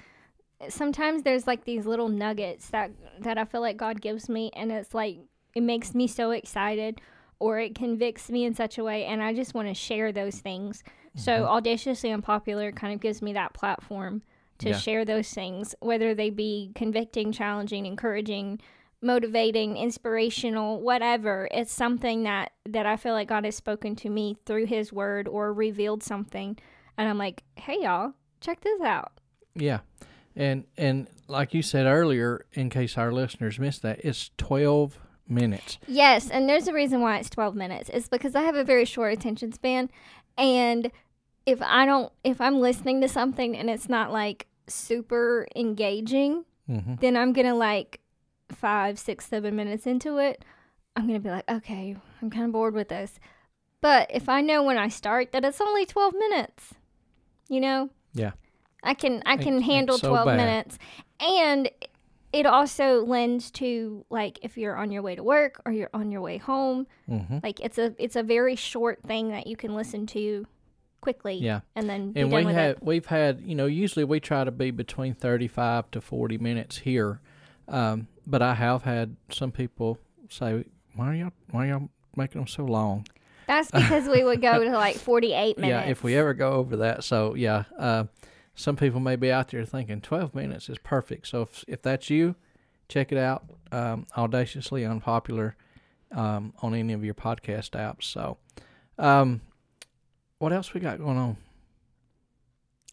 sometimes 0.68 1.22
there's 1.22 1.46
like 1.46 1.64
these 1.64 1.86
little 1.86 2.08
nuggets 2.08 2.68
that 2.70 2.90
that 3.20 3.38
I 3.38 3.44
feel 3.44 3.60
like 3.60 3.76
God 3.76 4.00
gives 4.00 4.28
me 4.28 4.50
and 4.54 4.70
it's 4.70 4.94
like 4.94 5.18
it 5.54 5.62
makes 5.62 5.94
me 5.94 6.06
so 6.06 6.30
excited 6.30 7.00
or 7.38 7.58
it 7.58 7.74
convicts 7.74 8.30
me 8.30 8.44
in 8.44 8.54
such 8.54 8.78
a 8.78 8.84
way 8.84 9.04
and 9.06 9.22
I 9.22 9.32
just 9.34 9.54
want 9.54 9.68
to 9.68 9.74
share 9.74 10.12
those 10.12 10.36
things. 10.38 10.82
So 11.16 11.32
Mm-hmm. 11.32 11.44
audaciously 11.52 12.10
unpopular 12.12 12.70
kind 12.72 12.94
of 12.94 13.00
gives 13.00 13.20
me 13.20 13.32
that 13.32 13.52
platform 13.52 14.22
to 14.58 14.70
Yeah. 14.70 14.76
share 14.76 15.04
those 15.04 15.30
things 15.32 15.74
whether 15.80 16.14
they 16.14 16.30
be 16.30 16.70
convicting, 16.74 17.32
challenging, 17.32 17.84
encouraging, 17.86 18.60
motivating, 19.02 19.76
inspirational, 19.76 20.80
whatever. 20.80 21.48
It's 21.52 21.72
something 21.72 22.24
that 22.24 22.52
that 22.68 22.86
I 22.86 22.96
feel 22.96 23.14
like 23.14 23.28
God 23.28 23.44
has 23.44 23.56
spoken 23.56 23.96
to 23.96 24.10
me 24.10 24.36
through 24.46 24.66
his 24.66 24.92
word 24.92 25.28
or 25.28 25.52
revealed 25.52 26.02
something 26.02 26.58
and 26.98 27.08
I'm 27.08 27.18
like, 27.18 27.42
"Hey 27.56 27.78
y'all, 27.82 28.12
check 28.40 28.60
this 28.60 28.80
out." 28.82 29.12
yeah, 29.54 29.80
and 30.36 30.64
and 30.76 31.08
like 31.28 31.54
you 31.54 31.62
said 31.62 31.86
earlier, 31.86 32.44
in 32.52 32.70
case 32.70 32.96
our 32.98 33.12
listeners 33.12 33.58
missed 33.58 33.82
that, 33.82 34.04
it's 34.04 34.30
twelve 34.36 34.98
minutes. 35.28 35.78
Yes, 35.86 36.28
and 36.28 36.48
there's 36.48 36.68
a 36.68 36.72
reason 36.72 37.00
why 37.00 37.18
it's 37.18 37.30
12 37.30 37.54
minutes. 37.54 37.88
It's 37.92 38.08
because 38.08 38.34
I 38.34 38.42
have 38.42 38.56
a 38.56 38.64
very 38.64 38.84
short 38.84 39.12
attention 39.12 39.52
span 39.52 39.88
and 40.36 40.90
if 41.46 41.62
I 41.62 41.86
don't 41.86 42.12
if 42.24 42.40
I'm 42.40 42.60
listening 42.60 43.00
to 43.00 43.08
something 43.08 43.56
and 43.56 43.70
it's 43.70 43.88
not 43.88 44.12
like 44.12 44.46
super 44.66 45.46
engaging, 45.56 46.44
hmm 46.66 46.94
then 47.00 47.16
I'm 47.16 47.32
going 47.32 47.46
to 47.46 47.54
like 47.54 48.00
five, 48.52 48.98
six, 48.98 49.26
seven 49.26 49.56
minutes 49.56 49.86
into 49.86 50.18
it, 50.18 50.44
I'm 50.96 51.06
going 51.06 51.18
to 51.18 51.22
be 51.22 51.30
like, 51.30 51.50
"Okay, 51.50 51.96
I'm 52.20 52.30
kind 52.30 52.46
of 52.46 52.52
bored 52.52 52.74
with 52.74 52.88
this." 52.88 53.18
But 53.80 54.10
if 54.12 54.28
I 54.28 54.40
know 54.40 54.62
when 54.62 54.76
I 54.78 54.88
start 54.88 55.32
that 55.32 55.44
it's 55.44 55.60
only 55.60 55.86
12 55.86 56.14
minutes, 56.14 56.74
you 57.48 57.60
know? 57.60 57.90
Yeah. 58.12 58.32
I 58.82 58.94
can 58.94 59.22
I 59.26 59.36
can 59.36 59.54
ain't 59.54 59.64
handle 59.64 59.98
so 59.98 60.08
12 60.08 60.26
bad. 60.26 60.36
minutes. 60.36 60.78
And 61.18 61.70
it 62.32 62.46
also 62.46 63.04
lends 63.04 63.50
to 63.52 64.04
like 64.10 64.38
if 64.42 64.56
you're 64.56 64.76
on 64.76 64.90
your 64.90 65.02
way 65.02 65.14
to 65.14 65.22
work 65.22 65.60
or 65.66 65.72
you're 65.72 65.90
on 65.92 66.10
your 66.10 66.20
way 66.20 66.38
home, 66.38 66.86
hmm 67.06 67.38
like 67.42 67.60
it's 67.60 67.78
a 67.78 67.94
it's 67.98 68.16
a 68.16 68.22
very 68.22 68.56
short 68.56 69.02
thing 69.02 69.30
that 69.30 69.46
you 69.46 69.56
can 69.56 69.74
listen 69.74 70.06
to 70.08 70.46
quickly. 71.00 71.34
Yeah. 71.34 71.60
And 71.74 71.88
then 71.88 72.12
and 72.16 72.32
we 72.32 72.44
had 72.44 72.72
it. 72.72 72.82
we've 72.82 73.06
had 73.06 73.40
you 73.40 73.54
know 73.54 73.66
usually 73.66 74.04
we 74.04 74.20
try 74.20 74.44
to 74.44 74.50
be 74.50 74.70
between 74.70 75.14
35 75.14 75.90
to 75.92 76.00
40 76.00 76.38
minutes 76.38 76.78
here 76.78 77.20
um, 77.68 78.08
but 78.30 78.40
i 78.42 78.54
have 78.54 78.82
had 78.82 79.16
some 79.30 79.50
people 79.50 79.98
say 80.28 80.64
why 80.94 81.06
are 81.12 81.14
y'all 81.14 81.32
why 81.50 81.66
are 81.66 81.68
y'all 81.68 81.88
making 82.16 82.40
them 82.40 82.48
so 82.48 82.64
long? 82.64 83.06
That's 83.46 83.70
because 83.72 84.08
we 84.08 84.24
would 84.24 84.40
go 84.40 84.62
to 84.62 84.70
like 84.70 84.96
48 84.96 85.58
minutes. 85.58 85.68
yeah 85.68 85.90
if 85.90 86.02
we 86.02 86.16
ever 86.16 86.34
go 86.34 86.52
over 86.52 86.76
that 86.78 87.04
so 87.04 87.34
yeah 87.34 87.64
uh, 87.78 88.04
some 88.54 88.76
people 88.76 89.00
may 89.00 89.16
be 89.16 89.32
out 89.32 89.48
there 89.48 89.64
thinking 89.64 90.00
12 90.00 90.34
minutes 90.34 90.68
is 90.68 90.76
perfect. 90.78 91.26
So 91.28 91.42
if, 91.42 91.64
if 91.66 91.82
that's 91.82 92.10
you 92.10 92.36
check 92.88 93.12
it 93.12 93.18
out 93.18 93.44
um, 93.72 94.06
audaciously 94.16 94.84
unpopular 94.84 95.56
um, 96.12 96.52
on 96.60 96.74
any 96.74 96.92
of 96.92 97.04
your 97.04 97.14
podcast 97.14 97.70
apps 97.70 98.04
so 98.04 98.36
um, 98.98 99.40
what 100.38 100.52
else 100.52 100.74
we 100.74 100.80
got 100.80 100.98
going 100.98 101.16
on 101.16 101.36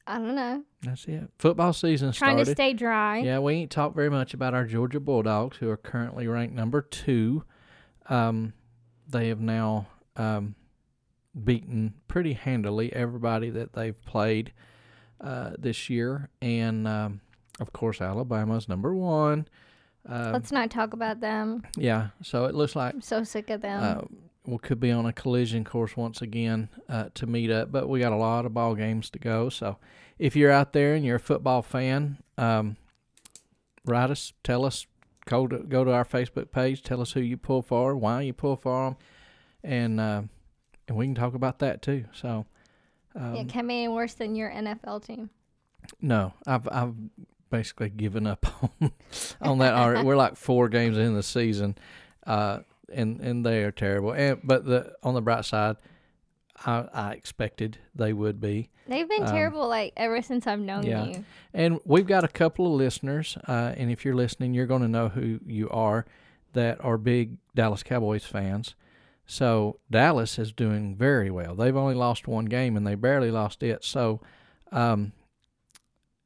I 0.08 0.18
don't 0.20 0.36
know. 0.36 0.64
that's 0.82 1.06
it 1.06 1.30
football 1.38 1.74
season 1.74 2.12
Trying 2.14 2.38
started 2.38 2.46
to 2.46 2.52
stay 2.52 2.74
dry. 2.74 3.20
Yeah, 3.20 3.40
we 3.40 3.54
ain't 3.56 3.72
talked 3.72 3.96
very 3.96 4.10
much 4.10 4.34
about 4.34 4.54
our 4.54 4.66
Georgia 4.66 5.00
Bulldogs, 5.00 5.58
who 5.58 5.70
are 5.70 5.78
currently 5.78 6.28
ranked 6.28 6.56
number 6.56 6.82
two. 6.82 7.44
Um, 8.10 8.54
they 9.10 9.28
have 9.28 9.42
now 9.42 9.88
um, 10.16 10.56
beaten 11.44 11.94
pretty 12.08 12.34
handily 12.34 12.92
everybody 12.94 13.50
that 13.50 13.74
they've 13.74 14.00
played 14.04 14.54
uh, 15.22 15.52
this 15.58 15.90
year, 15.90 16.30
and 16.42 16.88
um, 16.88 17.22
of 17.60 17.74
course 17.74 18.02
Alabama's 18.02 18.70
number 18.70 18.96
one. 18.96 19.48
Um, 20.10 20.32
Let's 20.32 20.54
not 20.54 20.72
talk 20.72 20.94
about 20.94 21.20
them. 21.20 21.64
yeah, 21.76 22.10
so 22.24 22.46
it 22.46 22.56
looks 22.56 22.76
like 22.76 22.94
I'm 22.94 23.02
so 23.02 23.24
sick 23.24 23.50
of 23.50 23.62
them. 23.62 23.84
uh, 23.84 24.02
we 24.48 24.58
could 24.60 24.80
be 24.80 24.92
on 24.92 25.06
a 25.06 25.12
collision 25.12 25.66
course 25.66 25.98
once 25.98 26.22
again 26.22 26.70
uh, 26.88 27.10
to 27.16 27.27
meet 27.27 27.51
up, 27.51 27.70
but 27.70 27.89
we 27.89 28.00
got 28.00 28.13
a 28.13 28.18
lot 28.18 28.46
of 28.46 28.54
ball 28.54 28.75
games 28.75 29.10
to 29.10 29.20
go. 29.20 29.50
So 29.50 29.77
if 30.18 30.38
you're 30.38 30.51
out 30.51 30.72
there 30.72 30.96
and 30.96 31.06
you're 31.06 31.18
a 31.18 31.20
football 31.20 31.62
fan, 31.62 32.18
um, 32.38 32.77
write 33.86 34.10
us, 34.10 34.32
tell 34.46 34.63
us, 34.63 34.88
go 35.25 35.48
to 35.48 35.58
go 35.60 35.84
to 35.84 35.92
our 35.92 36.06
Facebook 36.06 36.50
page, 36.51 36.82
tell 36.82 37.01
us 37.01 37.12
who 37.12 37.20
you 37.20 37.36
pull 37.36 37.62
for, 37.62 37.96
why 37.98 38.22
you 38.22 38.32
pull 38.32 38.56
for 38.56 38.86
them, 38.86 38.98
and 39.66 40.00
uh, 40.00 40.22
and 40.88 40.98
we 40.98 41.06
can 41.06 41.16
talk 41.16 41.34
about 41.34 41.60
that 41.60 41.82
too. 41.82 42.06
So 42.13 42.46
um, 43.16 43.36
it 43.36 43.50
can't 43.50 43.68
be 43.68 43.84
any 43.84 43.88
worse 43.89 44.13
than 44.13 44.34
your 44.34 44.50
NFL 44.50 45.06
team. 45.06 45.30
no, 46.00 46.34
I've 46.46 46.70
I've 46.72 46.94
basically 47.50 47.89
given 47.89 48.25
up 48.25 48.46
on 48.82 48.92
on 49.42 49.58
that 49.58 49.74
already. 49.74 50.08
We're 50.08 50.16
like 50.16 50.38
four 50.38 50.70
games 50.70 50.98
in 50.98 51.16
the 51.16 51.24
season, 51.24 51.77
uh, 52.25 52.60
and 52.94 53.20
and 53.22 53.46
they 53.46 53.63
are 53.63 53.72
terrible. 53.72 54.12
And 54.13 54.39
but 54.44 54.65
the 54.65 54.94
on 55.03 55.13
the 55.13 55.22
bright 55.22 55.46
side, 55.46 55.77
I 56.65 56.88
I 56.94 57.12
expected 57.13 57.77
they 57.96 58.13
would 58.13 58.39
be. 58.39 58.70
They've 58.88 59.08
been 59.10 59.24
Um, 59.24 59.32
terrible 59.32 59.67
like 59.67 59.94
ever 59.98 60.22
since 60.22 60.48
I've 60.48 60.60
known 60.62 60.86
yeah. 60.86 61.06
you. 61.06 61.25
And 61.53 61.79
we've 61.86 62.08
got 62.08 62.24
a 62.24 62.29
couple 62.29 62.65
of 62.67 62.74
listeners, 62.74 63.38
uh, 63.48 63.74
and 63.75 63.91
if 63.91 64.06
you're 64.06 64.15
listening, 64.15 64.53
you're 64.53 64.65
going 64.65 64.82
to 64.82 64.88
know 64.88 65.10
who 65.10 65.39
you 65.46 65.70
are 65.70 66.06
that 66.53 66.84
are 66.84 66.98
big 66.98 67.38
Dallas 67.53 67.84
Cowboys 67.84 68.24
fans. 68.25 68.75
So 69.25 69.79
Dallas 69.91 70.39
is 70.39 70.53
doing 70.53 70.96
very 70.96 71.29
well. 71.29 71.53
They've 71.53 71.75
only 71.75 71.96
lost 71.96 72.27
one 72.29 72.46
game, 72.46 72.77
and 72.77 72.88
they 72.88 72.96
barely 72.96 73.32
lost 73.32 73.62
it. 73.63 73.84
So. 73.84 74.22
Um, 74.72 75.12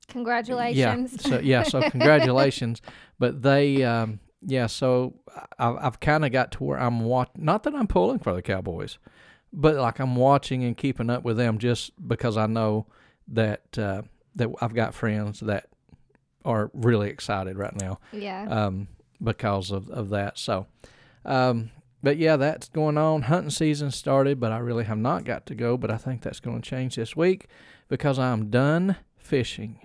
Congratulations. 0.08 1.13
Yeah. 1.24 1.30
So 1.30 1.39
yeah. 1.39 1.63
So 1.63 1.82
congratulations. 1.89 2.82
but 3.18 3.41
they, 3.41 3.84
um, 3.84 4.20
yeah. 4.46 4.68
So 4.68 5.16
I, 5.60 5.74
I've 5.74 6.00
kind 6.00 6.26
of 6.26 6.32
got 6.32 6.52
to 6.54 6.64
where 6.64 6.80
I'm 6.80 7.02
watching. 7.02 7.44
Not 7.46 7.64
that 7.64 7.76
I'm 7.76 7.88
pulling 7.88 8.20
for 8.20 8.34
the 8.34 8.42
Cowboys, 8.42 8.98
but 9.54 9.76
like 9.76 10.00
I'm 10.00 10.16
watching 10.16 10.64
and 10.64 10.78
keeping 10.78 11.10
up 11.10 11.24
with 11.24 11.38
them 11.38 11.58
just 11.58 11.92
because 12.08 12.38
I 12.38 12.48
know 12.48 12.88
that 13.28 13.78
uh, 13.78 14.04
that 14.36 14.50
I've 14.62 14.74
got 14.74 14.94
friends 14.94 15.42
that 15.42 15.68
are 16.44 16.72
really 16.74 17.10
excited 17.10 17.58
right 17.58 17.76
now 17.76 18.00
yeah. 18.12 18.48
um, 18.50 18.88
because 19.22 19.72
of, 19.72 19.90
of 19.90 20.10
that. 20.10 20.40
So, 20.40 20.66
um, 21.26 21.72
but 22.02 22.18
yeah, 22.18 22.36
that's 22.36 22.70
going 22.70 22.98
on. 22.98 23.24
Hunting 23.24 23.52
season 23.52 23.92
started, 23.92 24.40
but 24.40 24.52
I 24.52 24.58
really 24.58 24.86
have 24.86 24.98
not 24.98 25.24
got 25.24 25.46
to 25.48 25.56
go. 25.56 25.78
But 25.78 25.92
I 25.92 25.98
think 25.98 26.22
that's 26.22 26.40
going 26.40 26.62
to 26.62 26.70
change 26.70 26.96
this 26.96 27.16
week 27.16 27.48
because 27.90 28.18
I'm 28.18 28.50
done 28.50 28.98
fishing. 29.18 29.80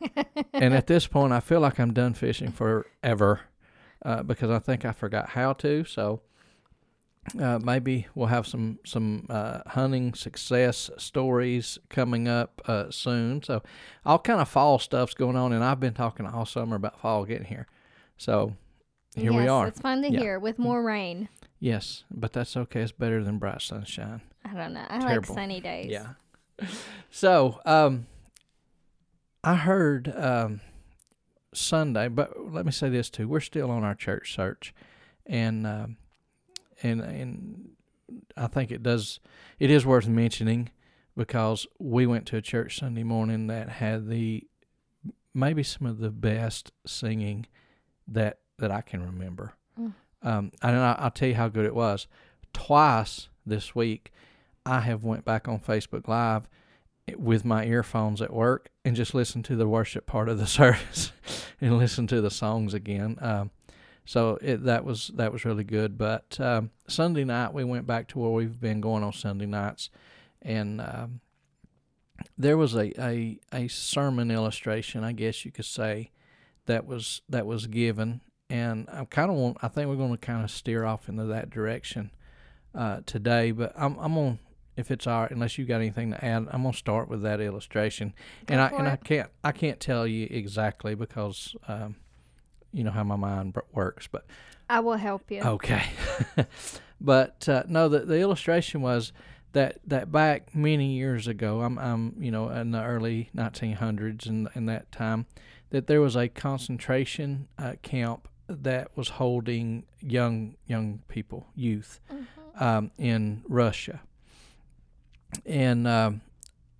and 0.52 0.74
at 0.74 0.86
this 0.86 1.06
point, 1.06 1.32
I 1.32 1.40
feel 1.40 1.60
like 1.60 1.80
I'm 1.80 1.92
done 1.92 2.14
fishing 2.14 2.52
forever 2.52 3.40
uh, 4.04 4.22
because 4.22 4.50
I 4.50 4.58
think 4.58 4.84
I 4.84 4.92
forgot 4.92 5.30
how 5.30 5.52
to. 5.54 5.84
So 5.84 6.20
uh, 7.38 7.58
maybe 7.62 8.06
we'll 8.14 8.28
have 8.28 8.46
some 8.46 8.78
some 8.84 9.26
uh, 9.28 9.60
hunting 9.66 10.14
success 10.14 10.90
stories 10.96 11.78
coming 11.90 12.26
up 12.28 12.60
uh, 12.66 12.90
soon. 12.90 13.42
So 13.42 13.62
all 14.06 14.18
kind 14.18 14.40
of 14.40 14.48
fall 14.48 14.78
stuff's 14.78 15.14
going 15.14 15.36
on, 15.36 15.52
and 15.52 15.62
I've 15.62 15.80
been 15.80 15.94
talking 15.94 16.26
all 16.26 16.46
summer 16.46 16.76
about 16.76 17.00
fall 17.00 17.24
getting 17.24 17.46
here. 17.46 17.66
So 18.16 18.54
here 19.14 19.32
we 19.32 19.46
are. 19.46 19.66
It's 19.66 19.80
fun 19.80 20.02
to 20.02 20.10
Yeah. 20.10 20.20
hear 20.20 20.38
with 20.38 20.58
more 20.58 20.82
rain. 20.82 21.28
Yes, 21.60 22.04
but 22.10 22.32
that's 22.32 22.56
okay. 22.56 22.82
It's 22.82 22.92
better 22.92 23.22
than 23.24 23.38
bright 23.38 23.60
sunshine. 23.62 24.22
I 24.44 24.54
don't 24.54 24.72
know. 24.72 24.84
I 24.88 24.98
Terrible. 25.00 25.34
like 25.34 25.38
sunny 25.40 25.60
days. 25.60 25.90
Yeah. 25.90 26.08
So, 27.10 27.60
um, 27.64 28.06
I 29.44 29.54
heard 29.54 30.12
um, 30.16 30.60
Sunday, 31.58 32.08
but 32.08 32.52
let 32.52 32.66
me 32.66 32.72
say 32.72 32.88
this 32.88 33.10
too: 33.10 33.28
we're 33.28 33.40
still 33.40 33.70
on 33.70 33.84
our 33.84 33.94
church 33.94 34.34
search, 34.34 34.74
and 35.26 35.66
um, 35.66 35.96
and 36.82 37.00
and 37.00 37.70
I 38.36 38.46
think 38.46 38.70
it 38.70 38.82
does 38.82 39.20
it 39.58 39.70
is 39.70 39.84
worth 39.84 40.08
mentioning 40.08 40.70
because 41.16 41.66
we 41.78 42.06
went 42.06 42.26
to 42.26 42.36
a 42.36 42.42
church 42.42 42.78
Sunday 42.78 43.02
morning 43.02 43.48
that 43.48 43.68
had 43.68 44.08
the 44.08 44.44
maybe 45.34 45.62
some 45.62 45.86
of 45.86 45.98
the 45.98 46.10
best 46.10 46.72
singing 46.86 47.46
that 48.06 48.38
that 48.58 48.70
I 48.70 48.80
can 48.80 49.04
remember. 49.04 49.54
Mm. 49.78 49.92
Um, 50.22 50.52
and 50.62 50.76
I, 50.76 50.96
I'll 50.98 51.10
tell 51.10 51.28
you 51.28 51.34
how 51.34 51.48
good 51.48 51.66
it 51.66 51.74
was. 51.74 52.06
Twice 52.52 53.28
this 53.46 53.74
week, 53.74 54.12
I 54.66 54.80
have 54.80 55.04
went 55.04 55.24
back 55.24 55.46
on 55.48 55.60
Facebook 55.60 56.08
Live 56.08 56.48
with 57.16 57.44
my 57.44 57.64
earphones 57.64 58.20
at 58.20 58.32
work 58.32 58.70
and 58.84 58.96
just 58.96 59.14
listen 59.14 59.42
to 59.44 59.56
the 59.56 59.68
worship 59.68 60.06
part 60.06 60.28
of 60.28 60.38
the 60.38 60.46
service 60.58 61.12
and 61.60 61.78
listen 61.78 62.06
to 62.08 62.20
the 62.20 62.30
songs 62.30 62.74
again. 62.74 63.18
Um, 63.20 63.50
so 64.04 64.38
it, 64.40 64.64
that 64.64 64.84
was 64.84 65.10
that 65.16 65.32
was 65.32 65.44
really 65.44 65.64
good. 65.64 65.98
But 65.98 66.40
um, 66.40 66.70
Sunday 66.88 67.24
night 67.24 67.52
we 67.52 67.62
went 67.64 67.86
back 67.86 68.08
to 68.08 68.18
where 68.18 68.30
we've 68.30 68.58
been 68.58 68.80
going 68.80 69.04
on 69.04 69.12
Sunday 69.12 69.44
nights, 69.44 69.90
and 70.40 70.80
um, 70.80 71.20
there 72.38 72.56
was 72.56 72.74
a, 72.74 72.98
a 72.98 73.38
a 73.52 73.68
sermon 73.68 74.30
illustration, 74.30 75.04
I 75.04 75.12
guess 75.12 75.44
you 75.44 75.52
could 75.52 75.66
say, 75.66 76.10
that 76.64 76.86
was 76.86 77.20
that 77.28 77.44
was 77.44 77.66
given, 77.66 78.22
and 78.48 78.88
I 78.90 79.04
kind 79.04 79.30
of 79.30 79.36
want 79.36 79.58
I 79.60 79.68
think 79.68 79.90
we're 79.90 79.96
going 79.96 80.12
to 80.12 80.16
kind 80.16 80.42
of 80.42 80.50
steer 80.50 80.86
off 80.86 81.10
into 81.10 81.24
that 81.24 81.50
direction 81.50 82.10
uh, 82.74 83.00
today. 83.04 83.50
But 83.50 83.74
I'm 83.76 83.98
I'm 83.98 84.14
gonna 84.14 84.38
if 84.78 84.90
it's 84.90 85.06
all 85.06 85.22
right, 85.22 85.30
unless 85.30 85.58
you've 85.58 85.68
got 85.68 85.76
anything 85.76 86.12
to 86.12 86.24
add, 86.24 86.46
I'm 86.50 86.62
gonna 86.62 86.72
start 86.72 87.08
with 87.08 87.22
that 87.22 87.40
illustration, 87.40 88.14
and 88.46 88.60
I 88.60 88.68
and 88.68 88.88
I 88.88 88.96
can't 88.96 89.28
I 89.42 89.52
can't 89.52 89.80
tell 89.80 90.06
you 90.06 90.28
exactly 90.30 90.94
because 90.94 91.54
um, 91.66 91.96
you 92.72 92.84
know 92.84 92.90
how 92.92 93.02
my 93.04 93.16
mind 93.16 93.56
works, 93.72 94.06
but 94.06 94.24
I 94.70 94.80
will 94.80 94.96
help 94.96 95.30
you. 95.30 95.42
Okay. 95.42 95.82
but 97.00 97.48
uh, 97.48 97.64
no, 97.68 97.88
the, 97.88 98.00
the 98.00 98.18
illustration 98.20 98.80
was 98.82 99.12
that, 99.52 99.78
that 99.86 100.12
back 100.12 100.54
many 100.54 100.92
years 100.92 101.26
ago, 101.26 101.62
I'm, 101.62 101.78
I'm 101.78 102.14
you 102.20 102.30
know, 102.30 102.50
in 102.50 102.72
the 102.72 102.82
early 102.82 103.30
1900s 103.34 104.26
and 104.26 104.48
in 104.54 104.66
that 104.66 104.92
time, 104.92 105.24
that 105.70 105.86
there 105.86 106.02
was 106.02 106.16
a 106.16 106.28
concentration 106.28 107.48
uh, 107.58 107.74
camp 107.82 108.28
that 108.46 108.94
was 108.94 109.08
holding 109.10 109.84
young 110.00 110.54
young 110.66 111.00
people, 111.08 111.46
youth, 111.54 112.00
Mhm. 112.12 112.62
um, 112.62 112.90
in 112.98 113.42
Russia. 113.48 114.00
And 115.44 115.86
um, 115.86 116.20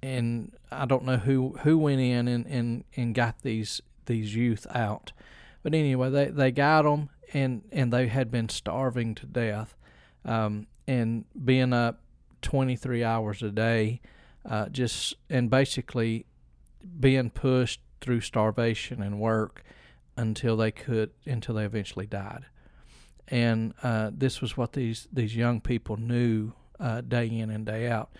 and 0.02 0.52
I 0.70 0.86
don't 0.86 1.04
know 1.04 1.16
who, 1.16 1.56
who 1.62 1.78
went 1.78 2.00
in 2.00 2.28
and, 2.28 2.46
and, 2.46 2.84
and 2.96 3.14
got 3.14 3.42
these 3.42 3.80
these 4.06 4.34
youth 4.34 4.66
out, 4.74 5.12
but 5.62 5.74
anyway, 5.74 6.08
they, 6.10 6.26
they 6.26 6.50
got 6.50 6.82
them 6.82 7.10
and 7.34 7.62
and 7.70 7.92
they 7.92 8.06
had 8.06 8.30
been 8.30 8.48
starving 8.48 9.14
to 9.16 9.26
death, 9.26 9.74
um, 10.24 10.66
and 10.86 11.24
being 11.44 11.72
up 11.72 12.00
23 12.42 13.04
hours 13.04 13.42
a 13.42 13.50
day, 13.50 14.00
uh, 14.48 14.68
just 14.68 15.14
and 15.28 15.50
basically 15.50 16.26
being 17.00 17.30
pushed 17.30 17.80
through 18.00 18.20
starvation 18.20 19.02
and 19.02 19.20
work 19.20 19.62
until 20.16 20.56
they 20.56 20.70
could 20.70 21.10
until 21.26 21.56
they 21.56 21.64
eventually 21.64 22.06
died. 22.06 22.46
And 23.26 23.74
uh, 23.82 24.10
this 24.12 24.40
was 24.40 24.56
what 24.56 24.72
these 24.72 25.06
these 25.12 25.36
young 25.36 25.60
people 25.60 25.96
knew 25.96 26.52
uh, 26.80 27.02
day 27.02 27.26
in 27.26 27.50
and 27.50 27.66
day 27.66 27.88
out. 27.88 28.10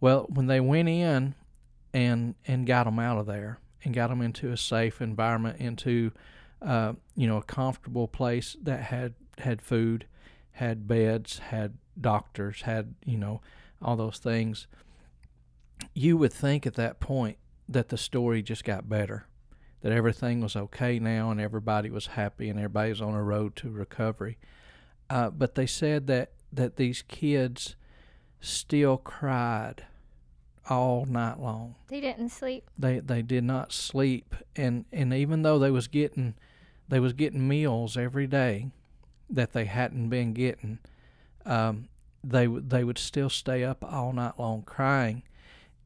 Well, 0.00 0.26
when 0.28 0.46
they 0.46 0.60
went 0.60 0.88
in 0.88 1.34
and 1.92 2.34
and 2.46 2.66
got 2.66 2.84
them 2.84 2.98
out 2.98 3.18
of 3.18 3.26
there 3.26 3.58
and 3.84 3.94
got 3.94 4.08
them 4.08 4.20
into 4.22 4.52
a 4.52 4.56
safe 4.56 5.00
environment, 5.00 5.60
into 5.60 6.12
uh, 6.62 6.92
you 7.16 7.26
know 7.26 7.38
a 7.38 7.42
comfortable 7.42 8.08
place 8.08 8.56
that 8.62 8.82
had 8.84 9.14
had 9.38 9.62
food, 9.62 10.06
had 10.52 10.86
beds, 10.86 11.38
had 11.38 11.78
doctors, 12.00 12.62
had 12.62 12.94
you 13.04 13.16
know 13.18 13.40
all 13.82 13.96
those 13.96 14.18
things. 14.18 14.66
you 15.94 16.16
would 16.16 16.32
think 16.32 16.66
at 16.66 16.74
that 16.74 17.00
point 17.00 17.38
that 17.68 17.88
the 17.88 17.98
story 17.98 18.42
just 18.42 18.64
got 18.64 18.88
better, 18.88 19.26
that 19.82 19.92
everything 19.92 20.40
was 20.40 20.56
okay 20.56 20.98
now 20.98 21.30
and 21.30 21.40
everybody 21.40 21.90
was 21.90 22.08
happy 22.08 22.48
and 22.48 22.58
everybody 22.58 22.90
was 22.90 23.02
on 23.02 23.14
a 23.14 23.22
road 23.22 23.54
to 23.56 23.70
recovery. 23.70 24.38
Uh, 25.10 25.30
but 25.30 25.54
they 25.54 25.66
said 25.66 26.06
that, 26.06 26.32
that 26.52 26.76
these 26.76 27.02
kids 27.02 27.76
still 28.40 28.96
cried 28.96 29.84
all 30.68 31.06
night 31.06 31.40
long. 31.40 31.74
They 31.88 32.00
didn't 32.00 32.30
sleep. 32.30 32.70
They 32.78 33.00
they 33.00 33.22
did 33.22 33.44
not 33.44 33.72
sleep, 33.72 34.34
and 34.56 34.84
and 34.92 35.12
even 35.14 35.42
though 35.42 35.58
they 35.58 35.70
was 35.70 35.88
getting 35.88 36.34
they 36.88 37.00
was 37.00 37.12
getting 37.12 37.48
meals 37.48 37.96
every 37.96 38.26
day 38.26 38.70
that 39.30 39.52
they 39.52 39.66
hadn't 39.66 40.08
been 40.08 40.32
getting, 40.32 40.78
um, 41.44 41.88
they 42.22 42.46
they 42.46 42.84
would 42.84 42.98
still 42.98 43.30
stay 43.30 43.64
up 43.64 43.84
all 43.84 44.12
night 44.12 44.38
long 44.38 44.62
crying, 44.62 45.22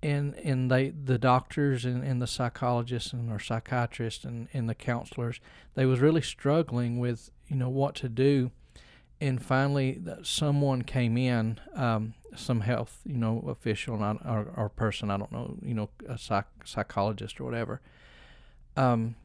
and 0.02 0.34
and 0.36 0.70
they 0.70 0.90
the 0.90 1.18
doctors 1.18 1.84
and, 1.84 2.02
and 2.04 2.20
the 2.20 2.26
psychologists 2.26 3.12
and 3.12 3.30
or 3.30 3.38
psychiatrists 3.38 4.24
and, 4.24 4.48
and 4.52 4.68
the 4.68 4.74
counselors 4.74 5.40
they 5.74 5.86
was 5.86 6.00
really 6.00 6.22
struggling 6.22 6.98
with 6.98 7.30
you 7.48 7.56
know 7.56 7.68
what 7.68 7.94
to 7.94 8.08
do 8.08 8.50
and 9.22 9.40
finally 9.40 10.02
someone 10.22 10.82
came 10.82 11.16
in 11.16 11.60
um, 11.74 12.14
some 12.34 12.60
health 12.60 13.00
you 13.06 13.16
know 13.16 13.44
official 13.48 13.96
not, 13.96 14.16
or, 14.26 14.52
or 14.56 14.68
person 14.68 15.10
i 15.10 15.16
don't 15.16 15.30
know 15.30 15.56
you 15.62 15.74
know 15.74 15.88
a 16.08 16.18
psych, 16.18 16.46
psychologist 16.64 17.40
or 17.40 17.44
whatever. 17.44 17.80
Um, 18.76 19.16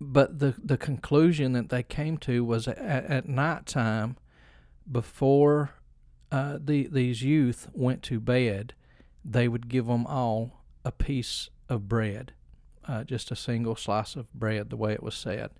but 0.00 0.38
the 0.38 0.54
the 0.62 0.76
conclusion 0.76 1.52
that 1.54 1.70
they 1.70 1.82
came 1.82 2.18
to 2.18 2.44
was 2.44 2.68
at, 2.68 2.78
at 2.78 3.28
night 3.28 3.66
time 3.66 4.16
before 4.90 5.70
uh, 6.30 6.58
the 6.62 6.88
these 6.88 7.22
youth 7.22 7.68
went 7.72 8.02
to 8.04 8.20
bed 8.20 8.74
they 9.24 9.48
would 9.48 9.68
give 9.68 9.86
them 9.86 10.06
all 10.06 10.62
a 10.84 10.92
piece 10.92 11.50
of 11.68 11.88
bread 11.88 12.32
uh, 12.88 13.04
just 13.04 13.30
a 13.30 13.36
single 13.36 13.76
slice 13.76 14.16
of 14.16 14.32
bread 14.32 14.70
the 14.70 14.76
way 14.76 14.92
it 14.92 15.02
was 15.02 15.14
said. 15.14 15.50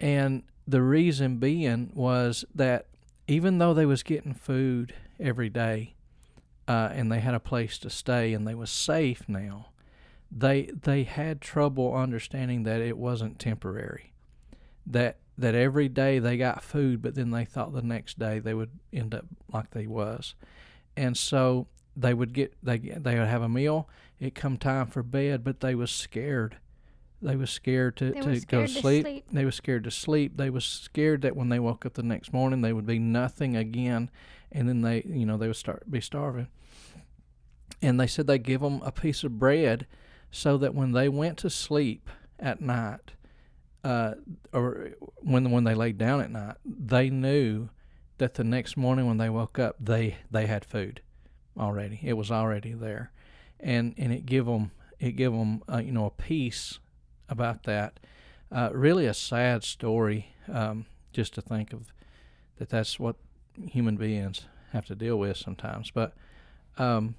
And 0.00 0.44
the 0.70 0.82
reason 0.82 1.36
being 1.36 1.90
was 1.94 2.44
that 2.54 2.86
even 3.26 3.58
though 3.58 3.74
they 3.74 3.86
was 3.86 4.02
getting 4.02 4.34
food 4.34 4.94
every 5.18 5.48
day 5.48 5.94
uh, 6.68 6.90
and 6.92 7.10
they 7.10 7.20
had 7.20 7.34
a 7.34 7.40
place 7.40 7.78
to 7.78 7.90
stay 7.90 8.32
and 8.32 8.46
they 8.46 8.54
was 8.54 8.70
safe 8.70 9.28
now 9.28 9.70
they 10.30 10.70
they 10.82 11.02
had 11.02 11.40
trouble 11.40 11.94
understanding 11.94 12.62
that 12.62 12.80
it 12.80 12.96
wasn't 12.96 13.38
temporary. 13.38 14.12
That 14.86 15.18
that 15.36 15.54
every 15.54 15.88
day 15.88 16.18
they 16.18 16.36
got 16.36 16.62
food 16.62 17.02
but 17.02 17.14
then 17.14 17.30
they 17.30 17.44
thought 17.44 17.72
the 17.72 17.82
next 17.82 18.18
day 18.18 18.38
they 18.38 18.54
would 18.54 18.70
end 18.92 19.14
up 19.14 19.26
like 19.52 19.70
they 19.70 19.86
was. 19.86 20.34
And 20.96 21.16
so 21.16 21.66
they 21.96 22.14
would 22.14 22.32
get 22.32 22.54
they 22.62 22.78
they 22.78 23.18
would 23.18 23.28
have 23.28 23.42
a 23.42 23.48
meal 23.48 23.88
it 24.20 24.34
come 24.34 24.56
time 24.56 24.86
for 24.86 25.02
bed 25.02 25.42
but 25.42 25.60
they 25.60 25.74
was 25.74 25.90
scared 25.90 26.56
they 27.22 27.36
was 27.36 27.50
scared 27.50 27.96
to, 27.98 28.12
They 28.12 28.20
to 28.20 28.28
were 28.28 28.36
go 28.46 28.62
to 28.62 28.68
sleep. 28.68 29.04
sleep. 29.04 29.24
They 29.30 29.44
was 29.44 29.54
scared 29.54 29.84
to 29.84 29.90
sleep. 29.90 30.36
They 30.36 30.50
was 30.50 30.64
scared 30.64 31.22
that 31.22 31.36
when 31.36 31.48
they 31.50 31.58
woke 31.58 31.84
up 31.84 31.94
the 31.94 32.02
next 32.02 32.32
morning 32.32 32.62
they 32.62 32.72
would 32.72 32.86
be 32.86 32.98
nothing 32.98 33.56
again, 33.56 34.10
and 34.50 34.68
then 34.68 34.80
they 34.82 35.02
you 35.06 35.26
know 35.26 35.36
they 35.36 35.46
would 35.46 35.56
start 35.56 35.90
be 35.90 36.00
starving. 36.00 36.48
And 37.82 37.98
they 37.98 38.06
said 38.06 38.26
they 38.26 38.38
give 38.38 38.60
them 38.60 38.80
a 38.84 38.92
piece 38.92 39.24
of 39.24 39.38
bread, 39.38 39.86
so 40.30 40.56
that 40.58 40.74
when 40.74 40.92
they 40.92 41.08
went 41.08 41.38
to 41.38 41.50
sleep 41.50 42.08
at 42.38 42.60
night, 42.60 43.12
uh, 43.84 44.14
or 44.52 44.90
when 45.20 45.50
when 45.50 45.64
they 45.64 45.74
laid 45.74 45.98
down 45.98 46.20
at 46.20 46.30
night, 46.30 46.56
they 46.64 47.10
knew 47.10 47.68
that 48.18 48.34
the 48.34 48.44
next 48.44 48.76
morning 48.76 49.06
when 49.06 49.16
they 49.16 49.30
woke 49.30 49.58
up 49.58 49.76
they 49.80 50.16
they 50.30 50.46
had 50.46 50.64
food 50.64 51.00
already. 51.58 52.00
It 52.02 52.14
was 52.14 52.30
already 52.30 52.72
there, 52.72 53.12
and 53.58 53.94
and 53.98 54.12
it 54.12 54.24
give 54.26 54.46
them 54.46 54.70
it 54.98 55.12
give 55.12 55.32
them 55.32 55.62
uh, 55.70 55.78
you 55.78 55.92
know 55.92 56.06
a 56.06 56.10
peace 56.10 56.78
about 57.30 57.62
that. 57.62 58.00
Uh, 58.52 58.70
really 58.72 59.06
a 59.06 59.14
sad 59.14 59.62
story, 59.62 60.34
um, 60.52 60.84
just 61.12 61.34
to 61.34 61.40
think 61.40 61.72
of 61.72 61.92
that. 62.58 62.68
That's 62.68 62.98
what 62.98 63.16
human 63.68 63.96
beings 63.96 64.44
have 64.72 64.84
to 64.86 64.94
deal 64.94 65.18
with 65.18 65.36
sometimes. 65.36 65.90
But, 65.90 66.14
um, 66.76 67.14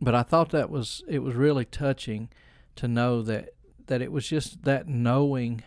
but 0.00 0.14
I 0.14 0.22
thought 0.22 0.50
that 0.50 0.70
was 0.70 1.02
it 1.08 1.20
was 1.20 1.34
really 1.34 1.64
touching 1.64 2.28
to 2.76 2.88
know 2.88 3.22
that 3.22 3.54
that 3.86 4.02
it 4.02 4.10
was 4.10 4.26
just 4.28 4.64
that 4.64 4.88
knowing 4.88 5.62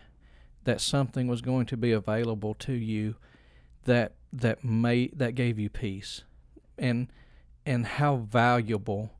that 0.64 0.80
something 0.80 1.28
was 1.28 1.40
going 1.40 1.66
to 1.66 1.76
be 1.76 1.92
available 1.92 2.54
to 2.54 2.72
you 2.72 3.16
that 3.84 4.12
that 4.32 4.62
made 4.62 5.18
that 5.18 5.34
gave 5.34 5.58
you 5.58 5.70
peace, 5.70 6.22
and 6.78 7.08
and 7.64 7.86
how 7.86 8.16
valuable 8.16 9.10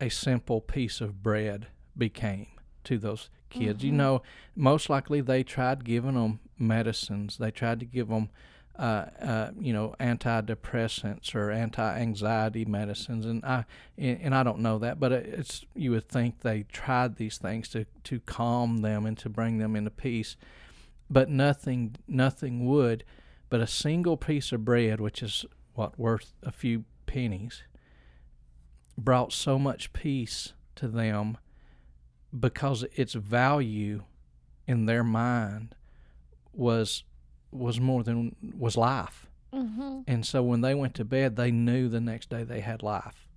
a 0.00 0.10
simple 0.10 0.60
piece 0.60 1.00
of 1.00 1.22
bread 1.22 1.68
became 1.96 2.46
to 2.84 2.98
those 2.98 3.30
kids. 3.50 3.84
You 3.84 3.92
Mhm. 3.92 3.96
know, 3.96 4.22
most 4.56 4.88
likely 4.90 5.20
they 5.20 5.42
tried 5.42 5.84
giving 5.84 6.14
them 6.14 6.40
medicines. 6.58 7.38
They 7.38 7.50
tried 7.50 7.80
to 7.80 7.86
give 7.86 8.08
them, 8.08 8.30
uh, 8.76 9.06
uh, 9.20 9.50
you 9.58 9.72
know, 9.72 9.94
antidepressants 10.00 11.34
or 11.34 11.50
anti-anxiety 11.50 12.64
medicines, 12.64 13.24
and 13.26 13.44
I 13.44 13.64
and, 13.96 14.20
and 14.20 14.34
I 14.34 14.42
don't 14.42 14.60
know 14.60 14.78
that, 14.78 14.98
but 14.98 15.12
it's 15.12 15.64
you 15.74 15.92
would 15.92 16.08
think 16.08 16.40
they 16.40 16.64
tried 16.64 17.16
these 17.16 17.38
things 17.38 17.68
to 17.70 17.86
to 18.04 18.20
calm 18.20 18.78
them 18.78 19.06
and 19.06 19.16
to 19.18 19.28
bring 19.28 19.58
them 19.58 19.76
into 19.76 19.90
peace, 19.90 20.36
but 21.08 21.28
nothing 21.28 21.96
nothing 22.08 22.66
would. 22.66 23.04
But 23.50 23.60
a 23.60 23.66
single 23.66 24.16
piece 24.16 24.50
of 24.52 24.64
bread, 24.64 25.00
which 25.00 25.22
is 25.22 25.44
what 25.74 25.98
worth 25.98 26.32
a 26.42 26.50
few 26.50 26.84
pennies, 27.06 27.62
brought 28.98 29.32
so 29.32 29.58
much 29.58 29.92
peace 29.92 30.52
to 30.76 30.88
them 30.88 31.36
because 32.38 32.84
its 32.94 33.14
value 33.14 34.02
in 34.66 34.86
their 34.86 35.04
mind 35.04 35.74
was 36.52 37.04
was 37.50 37.80
more 37.80 38.02
than 38.02 38.34
was 38.56 38.76
life. 38.76 39.26
Mm-hmm. 39.52 40.00
And 40.08 40.26
so 40.26 40.42
when 40.42 40.60
they 40.60 40.74
went 40.74 40.94
to 40.96 41.04
bed, 41.04 41.36
they 41.36 41.52
knew 41.52 41.88
the 41.88 42.00
next 42.00 42.28
day 42.28 42.42
they 42.42 42.60
had 42.60 42.82
life. 42.82 43.28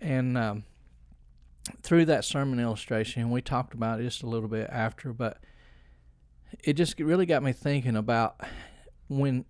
And 0.00 0.36
um, 0.36 0.64
through 1.82 2.04
that 2.06 2.24
sermon 2.24 2.60
illustration, 2.60 3.30
we 3.30 3.40
talked 3.40 3.72
about 3.72 4.00
it 4.00 4.04
just 4.04 4.22
a 4.22 4.26
little 4.28 4.48
bit 4.48 4.68
after, 4.70 5.14
but 5.14 5.38
it 6.62 6.74
just 6.74 6.98
really 7.00 7.26
got 7.26 7.42
me 7.42 7.52
thinking 7.52 7.96
about 7.96 8.40
when 9.08 9.46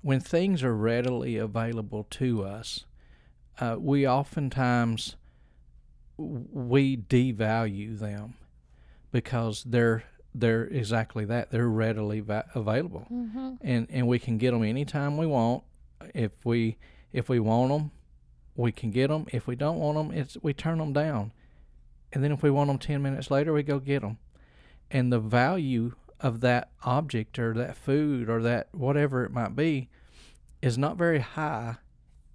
when 0.00 0.20
things 0.20 0.62
are 0.62 0.76
readily 0.76 1.36
available 1.36 2.04
to 2.04 2.44
us, 2.44 2.84
uh, 3.60 3.76
we 3.78 4.06
oftentimes 4.06 5.16
we 6.18 6.96
devalue 6.96 7.98
them 7.98 8.34
because 9.12 9.64
they're 9.64 10.04
they're 10.34 10.64
exactly 10.64 11.24
that. 11.24 11.50
They're 11.50 11.68
readily 11.68 12.20
va- 12.20 12.50
available. 12.54 13.06
Mm-hmm. 13.10 13.54
and 13.62 13.86
and 13.90 14.06
we 14.06 14.18
can 14.18 14.36
get 14.38 14.50
them 14.50 14.62
anytime 14.62 15.16
we 15.16 15.26
want. 15.26 15.64
If 16.14 16.32
we 16.44 16.76
if 17.12 17.28
we 17.28 17.40
want 17.40 17.70
them 17.70 17.90
we 18.54 18.72
can 18.72 18.90
get 18.90 19.08
them 19.08 19.24
if 19.32 19.46
we 19.46 19.54
don't 19.54 19.78
want 19.78 19.96
them 19.96 20.16
it's 20.16 20.36
we 20.42 20.52
turn 20.52 20.78
them 20.78 20.92
down. 20.92 21.32
And 22.12 22.24
then 22.24 22.32
if 22.32 22.42
we 22.42 22.50
want 22.50 22.68
them 22.68 22.78
10 22.78 23.02
minutes 23.02 23.30
later 23.30 23.52
we 23.52 23.62
go 23.62 23.78
get 23.78 24.02
them 24.02 24.18
and 24.90 25.12
the 25.12 25.20
value 25.20 25.94
of 26.20 26.40
that 26.40 26.70
object 26.84 27.38
or 27.38 27.54
that 27.54 27.76
food 27.76 28.28
or 28.28 28.42
that 28.42 28.68
whatever 28.72 29.24
it 29.24 29.30
might 29.30 29.54
be 29.54 29.88
is 30.62 30.76
not 30.78 30.96
very 30.96 31.20
high 31.20 31.76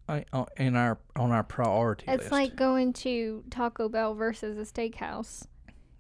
uh, 0.10 0.22
uh, 0.34 0.46
in 0.58 0.76
our 0.76 0.98
on 1.16 1.32
our 1.32 1.44
priority 1.44 2.06
It's 2.08 2.24
list. 2.24 2.32
like 2.32 2.56
going 2.56 2.94
to 2.94 3.44
Taco 3.50 3.90
Bell 3.90 4.14
versus 4.16 4.58
a 4.58 4.72
steakhouse. 4.72 5.46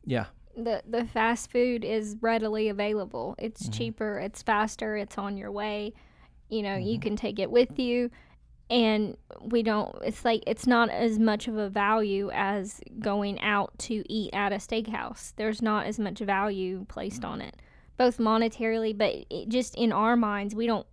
yeah 0.05 0.25
The 0.57 0.83
the 0.87 1.05
fast 1.05 1.51
food 1.51 1.83
is 1.85 2.17
readily 2.21 2.69
available. 2.69 3.35
It's 3.37 3.67
Mhm. 3.67 3.73
cheaper, 3.73 4.19
it's 4.19 4.41
faster, 4.43 4.95
it's 4.97 5.17
on 5.17 5.37
your 5.37 5.51
way. 5.51 5.93
You 6.49 6.61
know, 6.63 6.75
you 6.77 6.97
Mhm. 6.99 7.01
can 7.01 7.15
take 7.15 7.39
it 7.39 7.49
with 7.49 7.79
you 7.79 8.11
and 8.69 9.17
we 9.41 9.61
don't 9.63 9.93
it's 10.03 10.23
like 10.23 10.41
it's 10.47 10.65
not 10.67 10.89
as 10.89 11.19
much 11.19 11.47
of 11.47 11.57
a 11.57 11.69
value 11.69 12.29
as 12.33 12.79
going 12.99 13.39
out 13.41 13.77
to 13.77 14.03
eat 14.11 14.29
at 14.33 14.51
a 14.53 14.57
steakhouse. 14.57 15.33
There's 15.35 15.61
not 15.61 15.85
as 15.85 15.97
much 15.99 16.19
value 16.19 16.85
placed 16.87 17.25
on 17.25 17.41
it. 17.41 17.55
Both 17.97 18.17
monetarily, 18.17 18.97
but 18.97 19.47
just 19.49 19.75
in 19.75 19.91
our 19.91 20.15
minds, 20.15 20.53
we 20.55 20.65
don't 20.67 20.87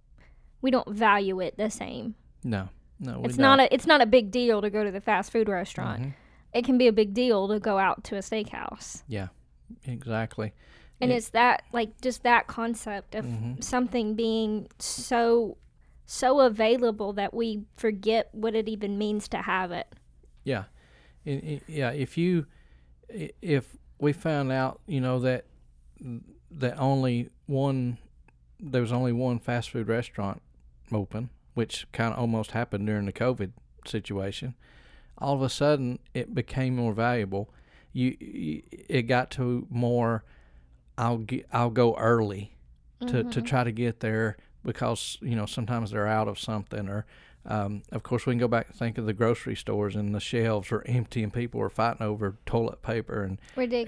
we 0.62 0.70
don't 0.70 0.88
value 0.88 1.40
it 1.40 1.56
the 1.56 1.70
same. 1.70 2.14
no 2.42 2.68
no 3.00 3.22
It's 3.24 3.38
not 3.38 3.58
a 3.60 3.74
it's 3.74 3.86
not 3.86 4.00
a 4.00 4.06
big 4.06 4.30
deal 4.30 4.60
to 4.62 4.70
go 4.70 4.84
to 4.84 4.90
the 4.90 5.00
fast 5.00 5.32
food 5.32 5.48
restaurant. 5.48 6.02
Mhm. 6.02 6.14
It 6.52 6.64
can 6.64 6.78
be 6.78 6.86
a 6.86 6.92
big 6.92 7.14
deal 7.14 7.48
to 7.48 7.58
go 7.60 7.78
out 7.78 8.04
to 8.04 8.16
a 8.16 8.20
steakhouse. 8.20 9.02
Yeah, 9.08 9.28
exactly 9.84 10.52
And 11.00 11.10
It- 11.10 11.16
it's 11.16 11.30
that 11.30 11.62
like 11.72 12.00
just 12.02 12.22
that 12.24 12.46
concept 12.46 13.14
of 13.14 13.24
Mhm. 13.24 13.64
something 13.64 14.14
being 14.14 14.68
so 14.78 15.56
so 16.04 16.40
available 16.40 17.12
that 17.14 17.32
we 17.32 17.64
forget 17.76 18.28
what 18.32 18.54
it 18.56 18.68
even 18.68 18.98
means 18.98 19.28
to 19.28 19.38
have 19.38 19.70
it. 19.70 19.86
Yeah, 20.44 20.64
yeah. 21.24 21.92
If 21.92 22.18
you, 22.18 22.46
if 23.08 23.76
we 24.00 24.12
found 24.12 24.50
out, 24.50 24.80
you 24.88 25.00
know 25.00 25.20
that 25.20 25.44
that 26.50 26.76
only 26.78 27.30
one, 27.46 27.96
there 28.58 28.80
was 28.80 28.90
only 28.92 29.12
one 29.12 29.38
fast 29.38 29.70
food 29.70 29.86
restaurant 29.86 30.42
open, 30.92 31.30
which 31.60 31.86
kind 31.92 32.14
of 32.14 32.18
almost 32.18 32.52
happened 32.52 32.86
during 32.86 33.04
the 33.04 33.12
COVID 33.12 33.52
situation. 33.86 34.54
all 35.18 35.34
of 35.34 35.42
a 35.42 35.50
sudden 35.50 35.98
it 36.14 36.34
became 36.34 36.74
more 36.76 36.94
valuable. 36.94 37.50
You, 37.92 38.16
you 38.18 38.62
it 38.88 39.02
got 39.02 39.30
to 39.32 39.66
more. 39.68 40.24
I'll 40.96 41.18
get, 41.18 41.46
I'll 41.52 41.68
go 41.84 41.94
early 41.96 42.56
to 43.06 43.24
to 43.24 43.40
Mhm. 43.40 43.46
try 43.46 43.62
to 43.64 43.72
get 43.72 44.00
there 44.00 44.36
because 44.64 45.18
you 45.20 45.36
know 45.36 45.44
sometimes 45.46 45.90
they're 45.90 46.06
out 46.18 46.28
of 46.28 46.38
something 46.38 46.88
or. 46.88 47.04
Um, 47.46 47.82
of 47.90 48.02
course, 48.02 48.26
we 48.26 48.32
can 48.34 48.38
go 48.38 48.48
back 48.48 48.66
and 48.68 48.76
think 48.76 48.98
of 48.98 49.06
the 49.06 49.14
grocery 49.14 49.56
stores 49.56 49.96
and 49.96 50.14
the 50.14 50.20
shelves 50.20 50.70
are 50.72 50.82
empty 50.86 51.22
and 51.22 51.32
people 51.32 51.58
are 51.62 51.70
fighting 51.70 52.06
over 52.06 52.36
toilet 52.44 52.82
paper 52.82 53.22
and 53.24 53.38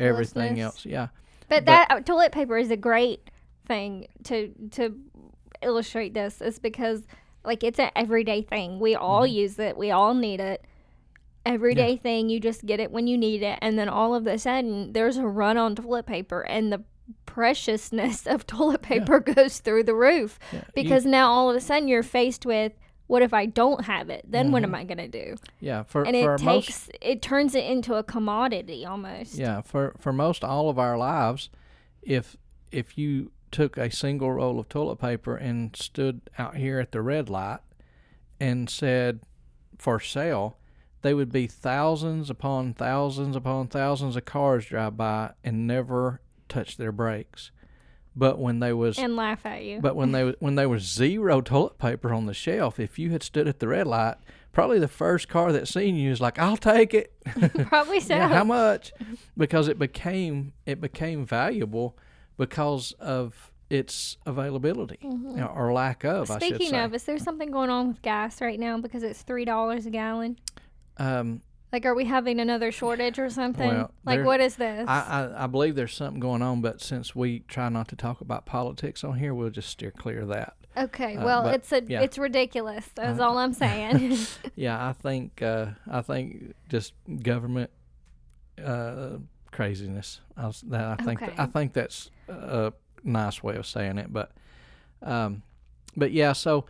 everything 0.01 0.59
else. 0.59 0.87
Yeah, 0.87 1.09
But, 1.49 1.49
But- 1.49 1.67
that 1.67 1.87
uh, 1.91 2.01
toilet 2.01 2.33
paper 2.33 2.57
is 2.57 2.71
a 2.71 2.79
great 2.79 3.21
thing 3.67 4.07
to 4.25 4.55
to 4.71 4.85
illustrate 5.61 6.15
this. 6.15 6.41
Is 6.41 6.59
because 6.59 7.03
like 7.45 7.63
it's 7.65 7.79
an 7.79 7.91
everyday 7.97 8.43
thing. 8.43 8.79
We 8.81 8.95
all 8.95 9.23
Mhm. 9.23 9.33
use 9.33 9.59
it. 9.59 9.77
We 9.77 9.91
all 9.91 10.15
need 10.15 10.41
it. 10.41 10.65
Everyday 11.45 11.97
thing. 11.97 12.29
You 12.29 12.39
just 12.39 12.65
get 12.67 12.79
it 12.79 12.93
when 12.93 13.09
you 13.09 13.19
need 13.19 13.43
it, 13.43 13.59
and 13.61 13.77
then 13.79 13.89
all 13.89 14.15
of 14.15 14.27
a 14.29 14.39
sudden 14.39 14.93
there's 14.93 15.17
a 15.17 15.27
run 15.27 15.57
on 15.59 15.75
toilet 15.75 16.07
paper, 16.07 16.43
and 16.43 16.73
the 16.73 16.85
preciousness 17.27 18.27
of 18.29 18.47
toilet 18.47 18.81
Yeah. 18.85 19.01
paper 19.01 19.19
goes 19.21 19.59
through 19.59 19.83
the 19.85 19.95
roof 19.95 20.39
yeah. 20.53 20.61
You- 20.61 20.65
because 20.75 21.05
now 21.05 21.31
all 21.31 21.51
of 21.51 21.57
a 21.57 21.61
sudden 21.61 21.89
you're 21.89 22.03
faced 22.05 22.47
with 22.47 22.73
what 23.09 23.21
if 23.23 23.35
I 23.35 23.45
don't 23.47 23.85
have 23.85 24.09
it? 24.09 24.25
Then 24.27 24.53
what 24.53 24.63
am. 24.63 24.75
I 24.75 24.85
gonna 24.85 25.09
do? 25.09 25.35
yeah, 25.61 25.83
for 25.83 26.05
And 26.07 26.17
for 26.17 26.37
it 26.37 26.43
most 26.43 26.67
takes 26.67 26.89
it 27.03 27.21
turns 27.21 27.55
it 27.55 27.65
into 27.65 27.95
a 27.97 28.03
commodity 28.05 28.87
almost. 28.87 29.35
Yeah, 29.35 29.61
for 29.63 29.95
for 29.99 30.13
most 30.13 30.45
all 30.45 30.71
of 30.71 30.79
our 30.79 30.97
lives, 30.97 31.51
if 32.03 32.37
if 32.71 32.97
you 32.97 33.33
took 33.53 33.77
a 33.77 33.91
single 33.91 34.33
roll 34.33 34.59
of 34.59 34.69
toilet 34.69 34.97
paper 34.97 35.37
and 35.37 35.77
stood 35.77 36.23
out 36.39 36.57
here 36.57 36.81
at 36.81 36.91
the 36.93 37.03
red 37.03 37.29
light 37.31 37.61
and 38.41 38.69
said 38.69 39.21
for 39.79 40.01
sale, 40.01 40.57
they 41.03 41.15
would 41.15 41.31
be 41.31 41.47
thousands 41.47 42.31
upon 42.31 42.75
thousands 42.75 43.37
upon 43.37 43.69
thousands 43.69 44.17
of 44.17 44.25
cars 44.25 44.67
drive 44.67 44.97
by 44.97 45.33
and 45.45 45.67
never 45.67 46.21
touch 46.49 46.77
their 46.77 46.93
brakes. 46.93 47.51
But 48.15 48.39
when 48.39 48.61
they 48.61 48.73
was 48.73 48.99
And 48.99 49.17
laugh 49.17 49.47
at 49.47 49.63
you. 49.65 49.81
but 49.81 49.97
when 49.97 50.13
they 50.13 50.23
when 50.41 50.55
there 50.55 50.69
was 50.69 50.83
zero 50.83 51.41
toilet 51.41 51.79
paper 51.79 52.13
on 52.13 52.27
the 52.27 52.35
shelf, 52.35 52.79
if 52.79 52.99
you 52.99 53.11
had 53.11 53.23
stood 53.23 53.49
at 53.49 53.59
the 53.59 53.69
red 53.69 53.87
light, 53.87 54.17
probably 54.53 54.79
the 54.79 54.87
first 54.89 55.29
car 55.29 55.51
that 55.53 55.67
seen 55.67 55.97
you 55.97 56.11
is 56.11 56.21
like, 56.21 56.39
"I'll 56.39 56.59
take 56.59 56.93
it." 56.93 57.15
Probably 57.69 58.01
so. 58.01 58.15
Yeah, 58.17 58.29
how 58.29 58.45
much? 58.45 58.93
Because 59.37 59.67
it 59.67 59.79
became 59.79 60.53
it 60.67 60.79
became 60.81 61.25
valuable 61.25 61.97
because 62.37 62.93
of 62.99 63.53
its 63.71 64.17
availability 64.27 64.99
know, 65.03 65.47
or 65.55 65.73
lack 65.73 66.05
of. 66.05 66.31
I 66.31 66.35
should 66.35 66.43
Mm-hmm. 66.43 66.55
Speaking 66.57 66.79
of, 66.79 66.95
is 66.95 67.05
there 67.05 67.19
something 67.19 67.51
going 67.51 67.71
on 67.71 67.89
with 67.89 68.03
gas 68.03 68.41
right 68.41 68.61
now 68.61 68.79
because 68.79 69.03
it's 69.03 69.23
three 69.23 69.45
dollars 69.45 69.87
a 69.87 69.91
gallon? 69.91 70.39
um, 70.99 71.41
Like, 71.73 71.87
are 71.87 71.95
we 71.95 72.05
having 72.05 72.39
another 72.39 72.71
shortage 72.71 73.19
or 73.19 73.31
something? 73.31 73.67
Well, 73.69 73.91
like, 74.05 74.25
what 74.25 74.41
is 74.41 74.57
this? 74.57 74.87
I, 74.87 75.01
I 75.35 75.45
I 75.45 75.47
believe 75.47 75.75
there's 75.75 75.95
something 75.95 76.21
going 76.21 76.43
on, 76.43 76.61
but 76.61 76.83
since 76.83 77.17
we 77.17 77.41
try 77.41 77.71
not 77.71 77.89
to 77.89 77.97
talk 77.97 78.21
about 78.21 78.45
politics 78.45 79.03
on 79.05 79.19
here, 79.19 79.33
we'll 79.33 79.49
just 79.51 79.71
steer 79.71 79.91
clear 79.91 80.21
of 80.21 80.29
that. 80.29 80.55
okay, 80.77 81.17
uh, 81.17 81.25
well, 81.25 81.47
it's 81.47 81.73
a 81.73 81.83
yeah. 81.83 82.03
it's 82.03 82.19
ridiculous. 82.19 82.87
That's 82.95 83.19
Uh, 83.21 83.25
all 83.27 83.39
I'm 83.39 83.55
saying. 83.55 84.19
Yeah, 84.55 84.87
I 84.87 84.93
think 84.93 85.41
uh, 85.41 85.67
I 85.91 86.03
think 86.03 86.55
just 86.69 86.93
government 87.23 87.71
uh, 88.63 89.17
craziness. 89.51 90.21
I 90.37 90.47
was, 90.47 90.61
that 90.69 91.01
I 91.01 91.03
think 91.05 91.23
Okay. 91.23 91.33
I 91.39 91.47
think 91.47 91.73
that's 91.73 92.11
a 92.33 92.73
nice 93.05 93.43
way 93.43 93.57
of 93.57 93.67
saying 93.67 93.99
it, 93.99 94.13
but 94.13 94.33
um, 95.03 95.43
but 95.97 96.13
yeah. 96.13 96.33
So 96.33 96.67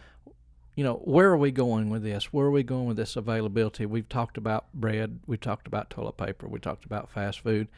you 0.75 0.85
know, 0.85 0.95
where 1.05 1.29
are 1.29 1.37
we 1.37 1.51
going 1.51 1.91
with 1.91 2.03
this? 2.03 2.33
Where 2.33 2.47
are 2.47 2.51
we 2.51 2.63
going 2.63 2.87
with 2.87 2.97
this 2.97 3.17
availability? 3.17 3.85
We've 3.85 4.09
talked 4.09 4.39
about 4.39 4.73
bread. 4.73 5.21
We've 5.27 5.41
talked 5.41 5.67
about 5.67 5.91
toilet 5.91 6.17
paper. 6.17 6.49
We 6.49 6.59
talked 6.59 6.85
about 6.85 7.11
fast 7.11 7.41
food, 7.41 7.69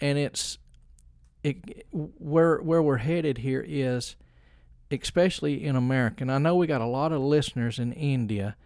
and 0.00 0.18
it's 0.18 0.58
it 1.42 1.86
where 1.92 2.58
where 2.58 2.82
we're 2.82 2.98
headed 2.98 3.38
here 3.38 3.64
is 3.66 4.16
especially 4.90 5.64
in 5.64 5.76
America. 5.76 6.22
And 6.22 6.32
I 6.32 6.38
know 6.38 6.56
we 6.56 6.66
got 6.66 6.80
a 6.80 6.86
lot 6.86 7.12
of 7.12 7.20
listeners 7.20 7.78
in 7.78 7.92
India, 7.92 8.56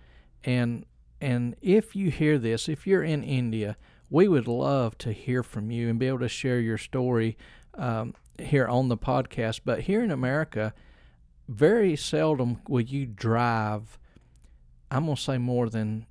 and 0.44 0.87
and 1.20 1.57
if 1.61 1.96
you 1.96 2.11
hear 2.11 2.38
this, 2.38 2.68
if 2.68 2.87
you're 2.87 3.03
in 3.03 3.24
India, 3.24 3.77
we 4.11 4.29
would 4.29 4.46
love 4.46 4.96
to 4.98 5.12
hear 5.12 5.42
from 5.42 5.70
you 5.70 5.88
and 5.88 5.98
be 5.98 6.07
able 6.07 6.20
to 6.20 6.29
share 6.29 6.61
your 6.61 6.79
story 6.79 7.37
um, 7.74 8.14
here 8.40 8.66
on 8.66 8.88
the 8.88 8.97
podcast. 8.97 9.61
But 9.64 9.81
here 9.83 10.03
in 10.03 10.11
America, 10.11 10.73
very 11.49 11.97
seldom 11.97 12.61
will 12.68 12.81
you 12.83 13.07
drive. 13.07 13.99
I'm 14.90 15.05
gonna 15.07 15.16
say 15.16 15.38
more 15.38 15.68
than 15.68 16.07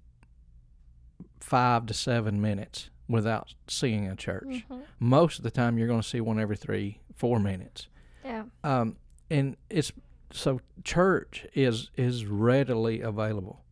five 1.39 1.85
to 1.87 1.93
seven 1.93 2.41
minutes 2.41 2.89
without 3.07 3.53
seeing 3.67 4.07
a 4.07 4.15
church. 4.15 4.65
Mhm. 4.69 4.83
Most 4.99 5.37
of 5.37 5.43
the 5.43 5.51
time, 5.51 5.77
you're 5.77 5.87
going 5.87 6.01
to 6.01 6.07
see 6.07 6.21
one 6.21 6.39
every 6.39 6.55
three, 6.55 6.99
four 7.15 7.37
minutes 7.39 7.87
Yeah. 8.23 8.45
um, 8.63 8.95
and 9.29 9.57
it's 9.69 9.91
so 10.31 10.61
church 10.83 11.45
is 11.53 11.91
is 11.95 12.25
readily 12.25 13.01
available. 13.01 13.63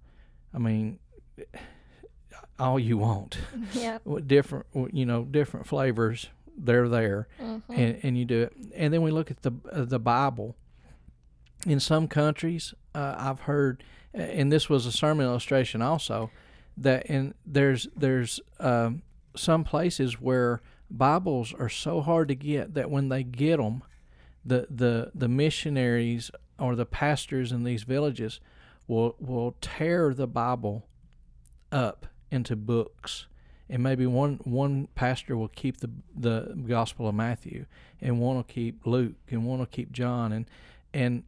I 0.53 0.57
mean, 0.59 0.99
all 2.59 2.77
you 2.79 2.97
want, 2.97 3.39
Yeah. 3.73 3.97
Different 4.27 4.65
you 4.93 5.05
know 5.05 5.23
different 5.25 5.65
flavors. 5.65 6.29
They're 6.57 6.89
there, 6.89 7.27
Mhm. 7.39 7.61
and, 7.69 7.99
and 8.03 8.17
you 8.17 8.25
do 8.25 8.41
it. 8.43 8.53
And 8.75 8.93
then 8.93 9.01
we 9.01 9.11
look 9.11 9.31
at 9.31 9.41
the 9.41 9.51
uh, 9.71 9.85
the 9.85 9.99
Bible. 9.99 10.55
In 11.65 11.79
some 11.79 12.07
countries, 12.07 12.73
uh, 12.95 13.15
I've 13.17 13.41
heard, 13.41 13.83
and 14.13 14.51
this 14.51 14.67
was 14.69 14.85
a 14.87 14.91
sermon 14.91 15.25
illustration 15.27 15.81
also, 15.81 16.31
that 16.77 17.05
in 17.05 17.33
there's 17.45 17.87
there's 17.95 18.39
um, 18.59 19.03
some 19.35 19.63
places 19.63 20.19
where 20.19 20.61
Bibles 20.89 21.53
are 21.53 21.69
so 21.69 22.01
hard 22.01 22.27
to 22.29 22.35
get 22.35 22.73
that 22.73 22.89
when 22.91 23.09
they 23.09 23.23
get 23.23 23.57
them, 23.57 23.83
the 24.45 24.67
the 24.69 25.11
the 25.15 25.27
missionaries 25.27 26.31
or 26.59 26.75
the 26.75 26.85
pastors 26.85 27.51
in 27.51 27.63
these 27.63 27.83
villages 27.83 28.39
will 28.87 29.15
will 29.19 29.55
tear 29.61 30.13
the 30.13 30.27
Bible 30.27 30.87
up 31.71 32.07
into 32.31 32.55
books. 32.55 33.27
And 33.71 33.81
maybe 33.81 34.05
one 34.05 34.41
one 34.43 34.89
pastor 34.95 35.37
will 35.37 35.47
keep 35.47 35.77
the 35.77 35.89
the 36.13 36.53
Gospel 36.67 37.07
of 37.07 37.15
Matthew, 37.15 37.65
and 38.01 38.19
one 38.19 38.35
will 38.35 38.43
keep 38.43 38.85
Luke, 38.85 39.15
and 39.29 39.45
one 39.45 39.59
will 39.59 39.65
keep 39.65 39.93
John, 39.93 40.33
and 40.33 40.45
and 40.93 41.23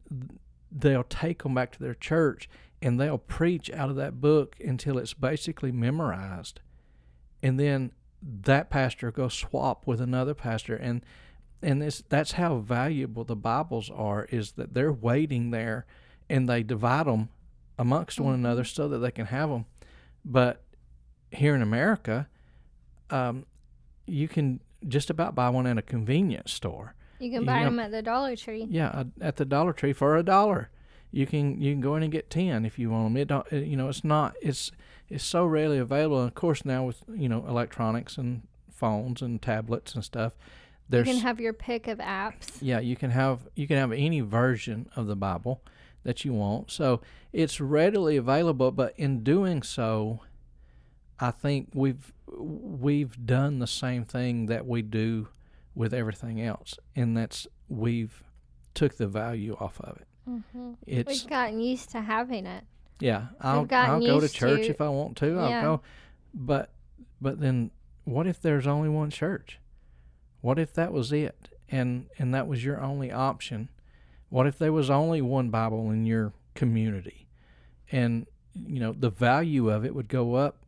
they'll 0.70 1.06
take 1.06 1.44
them 1.44 1.56
back 1.56 1.72
to 1.72 1.80
their 1.80 1.94
church, 1.94 2.50
and 2.82 3.00
they'll 3.00 3.18
preach 3.18 3.72
out 3.72 3.90
of 3.90 3.96
that 3.96 4.20
book 4.20 4.58
until 4.60 4.98
it's 4.98 5.14
basically 5.14 5.72
memorized, 5.72 6.60
and 7.42 7.58
then 7.58 7.94
that 8.22 8.70
pastor 8.70 9.08
will 9.08 9.14
go 9.14 9.30
swap 9.30 9.88
with 9.88 10.02
another 10.02 10.34
pastor, 10.34 10.76
and 10.76 11.02
and 11.62 11.82
this 11.82 12.04
that's 12.10 12.34
how 12.34 12.58
valuable 12.58 13.24
the 13.24 13.38
Bibles 13.38 13.90
are. 13.90 14.26
Is 14.26 14.52
that 14.54 14.74
they're 14.74 14.92
waiting 14.92 15.52
there, 15.52 15.86
and 16.30 16.50
they 16.50 16.62
divide 16.62 17.06
them 17.06 17.30
amongst 17.80 18.20
one 18.20 18.34
another 18.34 18.64
mm-hmm. 18.64 18.76
so 18.76 18.90
that 18.90 18.98
they 18.98 19.12
can 19.12 19.28
have 19.28 19.50
them. 19.50 19.66
But 20.26 20.62
here 21.34 21.56
in 21.56 21.62
America, 21.62 22.28
um, 23.10 23.46
you 24.06 24.28
can 24.28 24.60
just 24.88 25.10
about 25.10 25.36
buy 25.36 25.50
one 25.50 25.68
at 25.68 25.78
a 25.78 25.82
convenience 25.82 26.52
store. 26.52 26.94
You 27.20 27.32
can 27.32 27.42
you 27.42 27.46
buy 27.48 27.60
know- 27.60 27.66
them 27.66 27.80
at 27.80 27.92
the 27.92 28.02
Dollar 28.02 28.36
Tree. 28.36 28.68
Yeah, 28.70 29.04
at 29.22 29.38
the 29.38 29.46
Dollar 29.46 29.74
Tree 29.74 29.94
for 29.94 30.18
a 30.18 30.24
dollar, 30.24 30.70
you 31.12 31.26
can 31.26 31.62
you 31.62 31.72
can 31.74 31.82
go 31.82 31.96
in 31.96 32.04
and 32.04 32.12
get 32.12 32.30
ten 32.30 32.66
if 32.66 32.78
you 32.80 32.90
want 32.90 33.06
them. 33.14 33.18
It 33.18 33.28
don't, 33.28 33.52
you 33.52 33.78
know, 33.78 33.88
it's 33.90 34.04
not 34.04 34.36
it's 34.42 34.72
it's 35.10 35.24
so 35.24 35.46
readily 35.46 35.78
available. 35.78 36.20
And 36.20 36.28
of 36.28 36.36
course, 36.36 36.66
now 36.66 36.86
with 36.86 37.04
you 37.14 37.30
know 37.30 37.46
electronics 37.48 38.18
and 38.18 38.42
phones 38.72 39.22
and 39.22 39.42
tablets 39.42 39.96
and 39.96 40.04
stuff, 40.04 40.34
You 40.40 40.46
there's 40.90 41.08
can 41.08 41.18
have 41.18 41.40
your 41.40 41.54
pick 41.54 41.88
of 41.88 42.00
apps. 42.00 42.58
yeah, 42.62 42.80
you 42.80 42.96
can 42.98 43.12
have 43.12 43.48
you 43.56 43.68
can 43.68 43.78
have 43.78 43.92
any 43.94 44.20
version 44.22 44.90
of 44.96 45.08
the 45.08 45.16
Bible 45.16 45.62
that 46.04 46.26
you 46.26 46.34
want. 46.34 46.72
So 46.72 47.00
it's 47.32 47.62
readily 47.62 48.18
available, 48.18 48.72
but 48.72 48.94
in 48.98 49.24
doing 49.24 49.62
so, 49.64 50.20
I 51.24 51.32
think 51.32 51.70
we've 51.74 52.12
we've 52.38 53.26
done 53.26 53.60
the 53.60 53.68
same 53.68 54.04
thing 54.04 54.48
that 54.48 54.66
we 54.68 54.82
do 54.82 55.30
with 55.74 55.94
everything 55.94 56.42
else, 56.42 56.76
and 56.98 57.16
that's 57.16 57.48
we've 57.70 58.22
took 58.74 58.98
the 58.98 59.08
value 59.08 59.56
off 59.58 59.80
of 59.80 59.98
it. 60.02 60.08
hmm 60.26 60.74
It's 60.86 61.08
We've 61.24 61.30
gotten 61.30 61.62
used 61.62 61.92
to 61.92 62.02
having 62.02 62.46
it. 62.46 62.66
yeah, 63.00 63.28
I'll 63.40 63.66
I'll 63.72 64.02
go 64.02 64.20
to 64.20 64.28
church 64.28 64.64
to- 64.66 64.72
if 64.72 64.82
I 64.82 64.90
want 64.90 65.16
to. 65.18 65.40
I'll 65.40 65.50
Yeah. 65.50 65.62
go, 65.62 65.82
but 66.34 66.74
but 67.22 67.40
then 67.40 67.72
what 68.04 68.28
if 68.28 68.42
there's 68.42 68.68
only 68.68 68.90
one 68.90 69.10
church? 69.10 69.60
What 70.42 70.60
if 70.60 70.74
that 70.74 70.92
was 70.92 71.14
it, 71.14 71.48
and 71.70 72.08
and 72.20 72.34
that 72.34 72.48
was 72.48 72.66
your 72.66 72.82
only 72.82 73.14
option? 73.14 73.70
What 74.28 74.46
if 74.46 74.58
there 74.58 74.74
was 74.74 74.90
only 74.90 75.22
one 75.22 75.50
Bible 75.52 75.90
in 75.90 76.06
your 76.06 76.34
community, 76.54 77.28
and 77.94 78.28
you 78.54 78.82
know 78.82 78.92
the 78.92 79.10
value 79.10 79.70
of 79.70 79.86
it 79.86 79.96
would 79.96 80.10
go 80.10 80.34
up 80.36 80.63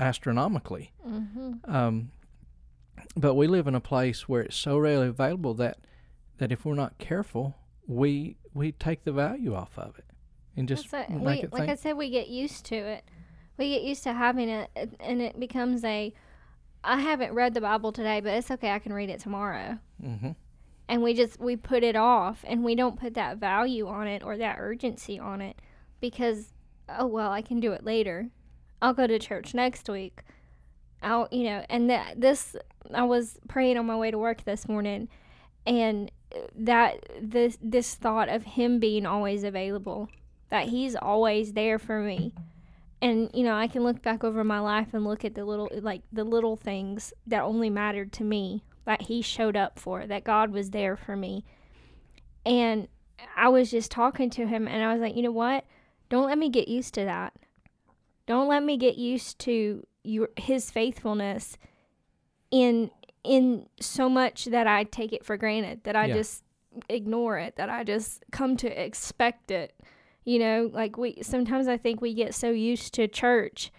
astronomically. 0.00 0.92
hmm 1.02 1.52
Um, 1.64 2.10
but 3.16 3.34
we 3.34 3.46
live 3.46 3.66
in 3.66 3.74
a 3.74 3.80
place 3.80 4.28
where 4.28 4.42
it's 4.42 4.56
so 4.56 4.78
readily 4.78 5.08
available 5.08 5.54
that 5.54 5.78
that 6.38 6.52
if 6.52 6.64
we're 6.64 6.74
not 6.74 6.98
careful, 6.98 7.54
we 7.86 8.36
we 8.54 8.72
take 8.72 9.04
the 9.04 9.12
value 9.12 9.54
off 9.54 9.78
of 9.78 9.98
it 9.98 10.04
and 10.56 10.66
just 10.68 10.90
We, 10.92 10.98
like 11.18 11.50
think. 11.50 11.70
I 11.70 11.74
said, 11.74 11.96
we 11.96 12.10
get 12.10 12.28
used 12.28 12.64
to 12.66 12.74
it. 12.76 13.04
we 13.58 13.70
get 13.70 13.82
used 13.82 14.02
to 14.04 14.12
having 14.12 14.48
it, 14.48 14.70
it- 14.76 14.96
and 15.00 15.20
it 15.20 15.38
becomes 15.38 15.84
a. 15.84 16.12
I 16.84 17.00
haven't 17.00 17.32
read 17.34 17.54
the 17.54 17.60
Bible 17.60 17.90
today, 17.92 18.20
but 18.20 18.32
it's 18.34 18.50
okay. 18.50 18.70
I 18.70 18.78
can 18.78 18.92
read 18.92 19.10
it 19.10 19.18
tomorrow. 19.20 19.78
Mm-hmm. 20.02 20.30
and 20.88 21.02
we 21.02 21.14
just 21.14 21.40
we 21.40 21.56
put 21.56 21.82
it 21.82 21.96
off 21.96 22.44
and 22.46 22.62
we 22.62 22.74
don't 22.74 22.98
put 23.00 23.14
that 23.14 23.38
value 23.38 23.88
on 23.88 24.06
it 24.06 24.22
or 24.22 24.36
that 24.36 24.56
urgency 24.60 25.18
on 25.18 25.40
it 25.40 25.56
because 26.00 26.52
oh 26.88 27.06
well 27.06 27.32
i 27.32 27.40
can 27.42 27.58
do 27.60 27.72
it 27.72 27.82
later 27.82 28.28
i'll 28.80 28.94
go 28.94 29.06
to 29.06 29.18
church 29.18 29.54
next 29.54 29.88
week 29.88 30.20
i'll 31.02 31.28
you 31.30 31.44
know 31.44 31.64
and 31.68 31.90
that 31.90 32.20
this 32.20 32.56
i 32.94 33.02
was 33.02 33.38
praying 33.48 33.76
on 33.76 33.86
my 33.86 33.96
way 33.96 34.10
to 34.10 34.18
work 34.18 34.44
this 34.44 34.68
morning 34.68 35.08
and 35.66 36.10
that 36.54 36.98
this 37.20 37.58
this 37.60 37.94
thought 37.94 38.28
of 38.28 38.42
him 38.42 38.78
being 38.78 39.06
always 39.06 39.44
available 39.44 40.08
that 40.48 40.68
he's 40.68 40.94
always 40.96 41.52
there 41.52 41.78
for 41.78 42.00
me 42.00 42.32
and 43.00 43.30
you 43.32 43.42
know 43.42 43.54
i 43.54 43.66
can 43.66 43.82
look 43.82 44.02
back 44.02 44.24
over 44.24 44.44
my 44.44 44.58
life 44.58 44.88
and 44.92 45.04
look 45.04 45.24
at 45.24 45.34
the 45.34 45.44
little 45.44 45.68
like 45.80 46.02
the 46.12 46.24
little 46.24 46.56
things 46.56 47.12
that 47.26 47.42
only 47.42 47.70
mattered 47.70 48.12
to 48.12 48.24
me 48.24 48.62
that 48.86 49.02
he 49.02 49.20
showed 49.20 49.56
up 49.56 49.78
for, 49.78 50.06
that 50.06 50.24
God 50.24 50.50
was 50.50 50.70
there 50.70 50.96
for 50.96 51.16
me. 51.16 51.44
And 52.46 52.88
I 53.36 53.48
was 53.48 53.70
just 53.70 53.90
talking 53.90 54.30
to 54.30 54.46
him 54.46 54.66
and 54.66 54.82
I 54.82 54.92
was 54.92 55.02
like, 55.02 55.16
you 55.16 55.22
know 55.22 55.32
what? 55.32 55.64
Don't 56.08 56.26
let 56.26 56.38
me 56.38 56.48
get 56.48 56.68
used 56.68 56.94
to 56.94 57.04
that. 57.04 57.34
Don't 58.26 58.48
let 58.48 58.62
me 58.62 58.76
get 58.76 58.96
used 58.96 59.38
to 59.40 59.86
your 60.04 60.28
his 60.36 60.70
faithfulness 60.70 61.56
in 62.50 62.90
in 63.24 63.66
so 63.80 64.08
much 64.08 64.44
that 64.46 64.66
I 64.66 64.84
take 64.84 65.12
it 65.12 65.24
for 65.24 65.36
granted, 65.36 65.82
that 65.84 65.96
I 65.96 66.06
Yeah. 66.06 66.14
just 66.14 66.44
ignore 66.88 67.38
it, 67.38 67.56
that 67.56 67.68
I 67.70 67.82
just 67.84 68.24
come 68.30 68.56
to 68.58 68.68
expect 68.84 69.50
it. 69.50 69.74
You 70.24 70.38
know, 70.38 70.70
like 70.72 70.96
we 70.96 71.18
sometimes 71.22 71.68
I 71.68 71.76
think 71.76 72.00
we 72.00 72.14
get 72.14 72.34
so 72.34 72.50
used 72.50 72.94
to 72.94 73.08
church 73.08 73.72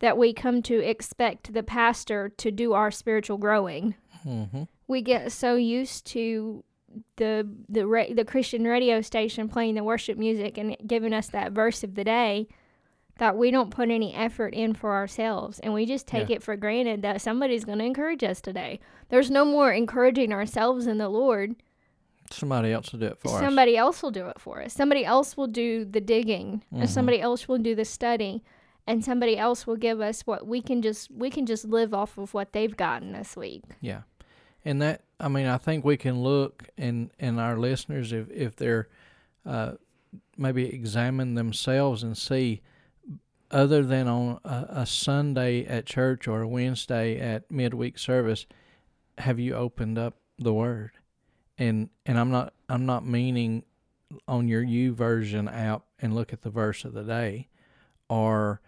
that 0.00 0.18
we 0.18 0.32
come 0.32 0.60
to 0.62 0.78
expect 0.80 1.52
the 1.54 1.62
pastor 1.62 2.28
to 2.36 2.50
do 2.50 2.72
our 2.72 2.90
spiritual 2.90 3.38
growing 3.38 3.94
Mm-hmm. 4.26 4.62
we 4.88 5.02
get 5.02 5.30
so 5.32 5.54
used 5.56 6.06
to 6.06 6.64
the 7.16 7.46
the 7.68 7.84
the 8.14 8.24
Christian 8.24 8.64
radio 8.64 9.00
station 9.02 9.48
playing 9.48 9.74
the 9.74 9.84
worship 9.84 10.16
music 10.16 10.56
and 10.56 10.76
giving 10.86 11.12
us 11.12 11.28
that 11.28 11.52
verse 11.52 11.84
of 11.84 11.94
the 11.94 12.04
day 12.04 12.48
that 13.18 13.36
we 13.36 13.50
don't 13.50 13.70
put 13.70 13.90
any 13.90 14.12
effort 14.14 14.54
in 14.54 14.74
for 14.74 14.92
ourselves 14.94 15.60
and 15.60 15.72
we 15.72 15.86
just 15.86 16.06
take 16.06 16.28
Yeah. 16.28 16.36
it 16.36 16.42
for 16.42 16.56
granted 16.56 17.02
that 17.02 17.20
somebody's 17.20 17.64
going 17.64 17.78
to 17.78 17.84
encourage 17.84 18.24
us 18.24 18.40
today. 18.40 18.80
There's 19.08 19.30
no 19.30 19.44
more 19.44 19.72
encouraging 19.72 20.32
ourselves 20.32 20.86
in 20.86 20.98
the 20.98 21.08
Lord. 21.08 21.54
Somebody 22.30 22.72
else 22.72 22.90
will 22.92 22.98
do 23.00 23.06
it 23.06 23.18
for 23.18 23.28
us. 23.36 23.40
Somebody 23.40 23.76
else 23.76 24.02
will 24.02 24.10
do 24.10 24.26
it 24.28 24.40
for 24.40 24.62
us. 24.62 24.72
Somebody 24.72 25.04
else 25.04 25.36
will 25.36 25.46
do 25.46 25.84
the 25.84 26.00
digging 26.00 26.62
and 26.72 26.84
Mhm. 26.84 26.88
somebody 26.88 27.20
else 27.20 27.46
will 27.46 27.58
do 27.58 27.74
the 27.74 27.84
study 27.84 28.42
and 28.86 29.04
somebody 29.04 29.38
else 29.38 29.66
will 29.66 29.76
give 29.76 30.00
us 30.00 30.22
what 30.22 30.46
we 30.46 30.60
can 30.60 30.82
just 30.82 31.10
we 31.10 31.30
can 31.30 31.46
just 31.46 31.64
live 31.66 31.94
off 31.94 32.18
of 32.18 32.34
what 32.34 32.52
they've 32.52 32.76
gotten 32.76 33.12
this 33.12 33.36
week. 33.36 33.62
Yeah, 33.80 34.02
and 34.64 34.82
that 34.82 35.02
I 35.20 35.28
mean 35.28 35.46
I 35.46 35.58
think 35.58 35.84
we 35.84 35.96
can 35.96 36.22
look 36.22 36.64
and 36.76 37.10
and 37.20 37.38
our 37.38 37.56
listeners 37.58 38.12
if 38.12 38.28
if 38.30 38.56
they're 38.56 38.88
uh, 39.46 39.72
maybe 40.36 40.64
examine 40.74 41.34
themselves 41.34 42.02
and 42.02 42.16
see 42.16 42.62
other 43.50 43.82
than 43.82 44.08
on 44.08 44.40
a, 44.44 44.66
a 44.70 44.86
Sunday 44.86 45.64
at 45.66 45.86
church 45.86 46.26
or 46.28 46.42
a 46.42 46.48
Wednesday 46.48 47.18
at 47.18 47.50
midweek 47.50 47.98
service, 47.98 48.46
have 49.18 49.38
you 49.38 49.54
opened 49.54 49.98
up 49.98 50.16
the 50.38 50.52
Word? 50.52 50.92
And 51.58 51.90
and 52.04 52.18
I'm 52.18 52.30
not 52.30 52.52
I'm 52.68 52.86
not 52.86 53.06
meaning 53.06 53.64
on 54.26 54.48
your 54.48 54.64
YouVersion 54.64 55.52
app 55.52 55.82
and 56.00 56.14
look 56.14 56.32
at 56.32 56.42
the 56.42 56.50
verse 56.50 56.84
of 56.84 56.92
the 56.92 57.02
day, 57.04 57.48
or 58.08 58.60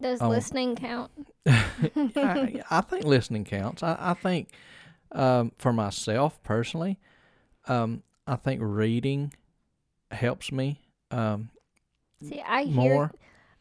Does 0.00 0.20
Oh. 0.20 0.28
listening 0.28 0.74
count? 0.76 1.10
I, 1.46 2.62
I 2.70 2.80
think 2.80 3.04
listening 3.04 3.44
counts. 3.44 3.82
I, 3.82 3.96
I 3.98 4.14
think 4.14 4.48
um, 5.12 5.52
for 5.56 5.72
myself 5.72 6.42
personally, 6.42 6.98
um, 7.66 8.02
I 8.26 8.36
think 8.36 8.60
reading 8.62 9.32
helps 10.10 10.50
me 10.52 10.80
um, 11.10 11.50
See, 12.22 12.40
I 12.46 12.64
hear 12.64 12.94
more. 12.94 13.12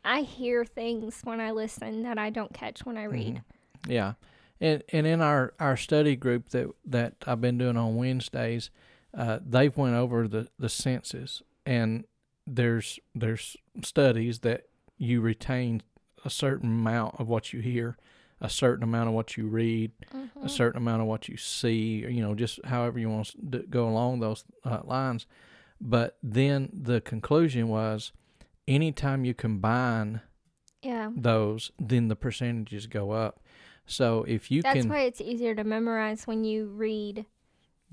I 0.03 0.21
hear 0.21 0.65
things 0.65 1.21
when 1.23 1.39
I 1.39 1.51
listen 1.51 2.03
that 2.03 2.17
I 2.17 2.29
don't 2.29 2.53
catch 2.53 2.85
when 2.85 2.97
I 2.97 3.03
read. 3.05 3.35
Mhm. 3.35 3.43
Yeah, 3.87 4.13
and 4.59 4.83
and 4.91 5.05
in 5.07 5.21
our, 5.21 5.53
our 5.59 5.77
study 5.77 6.15
group 6.15 6.49
that 6.49 6.67
that 6.85 7.15
I've 7.25 7.41
been 7.41 7.57
doing 7.57 7.77
on 7.77 7.95
Wednesdays, 7.95 8.69
uh, 9.13 9.39
they've 9.45 9.75
went 9.75 9.95
over 9.95 10.27
the, 10.27 10.47
the 10.59 10.69
senses, 10.69 11.41
and 11.65 12.05
there's 12.47 12.99
there's 13.15 13.55
studies 13.83 14.39
that 14.39 14.67
you 14.97 15.21
retain 15.21 15.81
a 16.25 16.29
certain 16.29 16.69
amount 16.69 17.15
of 17.19 17.27
what 17.27 17.53
you 17.53 17.59
hear, 17.61 17.97
a 18.39 18.49
certain 18.49 18.83
amount 18.83 19.07
of 19.09 19.15
what 19.15 19.35
you 19.37 19.47
read, 19.47 19.91
Mhm. 20.13 20.29
a 20.43 20.49
certain 20.49 20.77
amount 20.81 21.01
of 21.01 21.07
what 21.07 21.27
you 21.27 21.37
see, 21.37 22.05
or, 22.05 22.09
you 22.09 22.21
know, 22.21 22.35
just 22.35 22.63
however 22.65 22.99
you 22.99 23.09
want 23.09 23.33
to 23.51 23.59
go 23.69 23.87
along 23.89 24.19
those 24.19 24.45
uh, 24.63 24.81
lines. 24.83 25.25
But 25.79 26.17
then 26.21 26.69
the 26.71 27.01
conclusion 27.01 27.67
was, 27.69 28.11
anytime 28.67 29.26
you 29.26 29.34
combine 29.34 30.21
Yeah. 30.82 31.12
those, 31.15 31.71
then 31.80 32.08
the 32.08 32.15
percentages 32.15 32.88
go 32.88 33.12
up. 33.12 33.39
So 33.86 34.24
if 34.28 34.50
you 34.52 34.62
That's 34.62 34.82
can, 34.82 34.89
why 34.89 35.02
it's 35.02 35.21
easier 35.21 35.54
to 35.56 35.63
memorize 35.63 36.26
when 36.28 36.43
you 36.43 36.67
read 36.67 37.26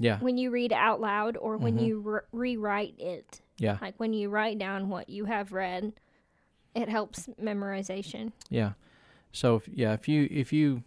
yeah, 0.00 0.20
when 0.20 0.38
you 0.38 0.50
read 0.52 0.72
out 0.72 1.00
loud 1.00 1.37
or 1.37 1.57
when 1.57 1.76
Mhm. 1.76 1.87
you 1.87 1.98
re- 2.00 2.20
rewrite 2.31 2.94
it. 3.00 3.40
yeah, 3.59 3.78
Like 3.83 3.98
when 3.98 4.12
you 4.12 4.28
write 4.31 4.57
down 4.57 4.88
what 4.88 5.09
you 5.09 5.24
have 5.24 5.50
read, 5.52 5.92
it 6.72 6.88
helps 6.88 7.26
memorization. 7.42 8.31
yeah. 8.48 8.74
So 9.33 9.57
if, 9.57 9.66
yeah, 9.66 9.94
if 9.94 10.07
you 10.09 10.28
if 10.31 10.52
you 10.52 10.85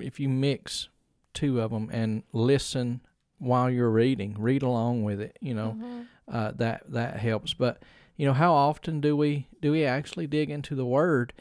if 0.00 0.18
you 0.18 0.28
mix 0.28 0.88
two 1.32 1.60
of 1.60 1.70
them 1.70 1.88
and 1.92 2.24
listen 2.32 3.00
while 3.38 3.70
you're 3.70 3.90
reading, 3.90 4.34
read 4.40 4.62
along 4.64 5.04
with 5.04 5.20
it, 5.20 5.36
you 5.40 5.54
know, 5.54 5.76
Mhm. 5.80 6.06
uh, 6.26 6.50
that 6.52 6.90
that 6.90 7.18
helps. 7.20 7.54
But 7.54 7.80
you 8.16 8.26
know, 8.26 8.32
how 8.32 8.52
often 8.52 9.00
do 9.00 9.16
we 9.16 9.48
do 9.60 9.72
we 9.72 9.84
actually 9.84 10.26
dig 10.26 10.50
into 10.50 10.74
the 10.74 10.86
Word, 10.86 11.32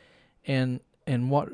and 0.45 0.79
and 1.05 1.29
what 1.29 1.49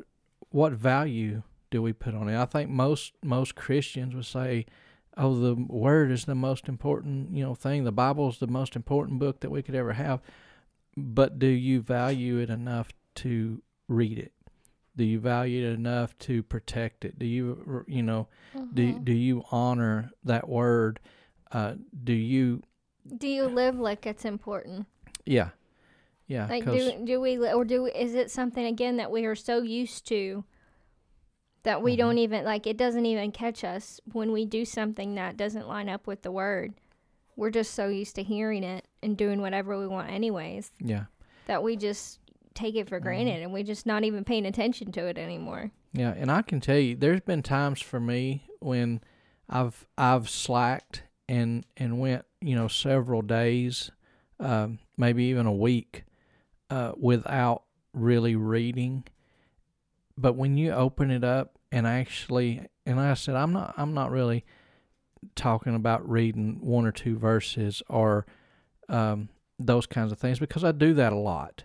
what 0.52 0.74
value 0.74 1.44
do 1.72 1.82
we 1.82 1.94
put 1.94 2.16
on 2.16 2.28
it? 2.30 2.38
I 2.40 2.46
think 2.46 2.70
most 2.70 3.14
most 3.24 3.56
Christians 3.56 4.16
would 4.16 4.26
say, 4.26 4.66
"Oh, 5.18 5.36
the 5.36 5.56
Word 5.56 6.12
is 6.12 6.26
the 6.26 6.36
most 6.36 6.68
important 6.68 7.32
you 7.36 7.44
know 7.44 7.56
thing. 7.56 7.84
The 7.84 7.92
Bible 7.92 8.30
is 8.30 8.40
the 8.40 8.48
most 8.48 8.76
important 8.76 9.20
book 9.20 9.42
that 9.42 9.52
we 9.52 9.62
could 9.62 9.76
ever 9.76 9.94
have." 9.94 10.22
But 10.98 11.40
do 11.40 11.48
you 11.48 11.82
value 11.82 12.38
it 12.40 12.50
enough 12.50 12.92
to 13.16 13.62
read 13.88 14.18
it? 14.18 14.34
Do 14.96 15.04
you 15.06 15.20
value 15.20 15.66
it 15.66 15.74
enough 15.74 16.18
to 16.20 16.44
protect 16.44 17.06
it? 17.06 17.18
Do 17.20 17.26
you 17.26 17.86
you 17.88 18.04
know 18.04 18.28
do 18.74 18.94
Mhm. 18.94 19.06
do 19.06 19.14
you 19.14 19.44
honor 19.52 20.12
that 20.24 20.48
Word? 20.50 21.00
Uh, 21.52 21.76
do 22.04 22.14
you 22.14 22.62
Do 23.18 23.28
you 23.28 23.48
live 23.48 23.80
like 23.80 24.06
it's 24.06 24.26
important? 24.26 24.86
Yeah, 25.26 25.50
yeah. 26.28 26.48
Like 26.50 26.66
do 26.66 27.04
do 27.06 27.20
we 27.22 27.38
or 27.38 27.66
do 27.66 27.86
is 27.88 28.16
it 28.16 28.32
something 28.32 28.66
again 28.66 28.98
that 28.98 29.12
we 29.12 29.26
are 29.26 29.36
so 29.36 29.62
used 29.62 30.06
to 30.08 30.44
that 31.64 31.82
we 31.82 31.94
Mhm. 31.94 31.98
don't 31.98 32.18
even 32.20 32.46
like 32.46 32.66
it 32.68 32.78
doesn't 32.78 33.06
even 33.06 33.32
catch 33.32 33.64
us 33.64 34.00
when 34.12 34.32
we 34.32 34.46
do 34.46 34.64
something 34.66 35.16
that 35.16 35.38
doesn't 35.38 35.68
line 35.68 35.90
up 35.90 36.08
with 36.08 36.22
the 36.22 36.32
word. 36.32 36.74
We're 37.36 37.52
just 37.52 37.74
so 37.74 37.90
used 37.90 38.16
to 38.16 38.24
hearing 38.24 38.64
it 38.64 38.86
and 39.04 39.16
doing 39.18 39.42
whatever 39.42 39.78
we 39.78 39.88
want 39.88 40.10
anyways 40.12 40.72
yeah, 40.80 41.06
that 41.48 41.64
we 41.64 41.76
just 41.78 42.20
take 42.54 42.76
it 42.76 42.90
for 42.90 43.00
Mhm. 43.00 43.04
granted 43.04 43.42
and 43.44 43.54
we're 43.54 43.64
just 43.64 43.86
not 43.86 44.04
even 44.04 44.24
paying 44.26 44.46
attention 44.46 44.92
to 44.94 45.06
it 45.06 45.18
anymore. 45.18 45.72
yeah. 45.94 46.14
And 46.16 46.30
I 46.32 46.42
can 46.42 46.60
tell 46.60 46.78
you, 46.78 46.96
there's 46.96 47.22
been 47.22 47.42
times 47.44 47.82
for 47.82 48.00
me 48.00 48.44
when 48.60 49.02
I've 49.50 49.86
I've 49.98 50.30
slacked 50.30 51.04
and 51.28 51.66
and 51.78 52.00
went 52.00 52.26
you 52.42 52.56
know 52.56 52.68
several 52.68 53.22
days, 53.22 53.90
um, 54.40 54.80
maybe 54.98 55.26
even 55.26 55.46
a 55.46 55.54
week, 55.54 56.04
uh, 56.70 56.94
without 56.98 57.64
really 57.94 58.36
reading. 58.36 59.04
But 60.18 60.36
when 60.36 60.58
you 60.58 60.72
open 60.72 61.12
it 61.12 61.24
up 61.24 61.58
and 61.72 61.88
actually, 61.88 62.62
and 62.86 62.98
like 62.98 63.08
I 63.08 63.14
said, 63.14 63.36
I'm 63.36 63.54
not 63.54 63.74
I'm 63.78 63.94
not 63.94 64.12
really 64.12 64.46
talking 65.36 65.76
about 65.76 66.08
reading 66.10 66.60
one 66.62 66.86
or 66.86 66.92
two 66.92 67.18
verses 67.18 67.82
or 67.90 68.26
um, 68.88 69.30
those 69.58 69.86
kinds 69.86 70.12
of 70.12 70.18
things 70.18 70.40
because 70.40 70.64
I 70.64 70.72
do 70.72 70.94
that 70.96 71.14
a 71.14 71.18
lot. 71.18 71.64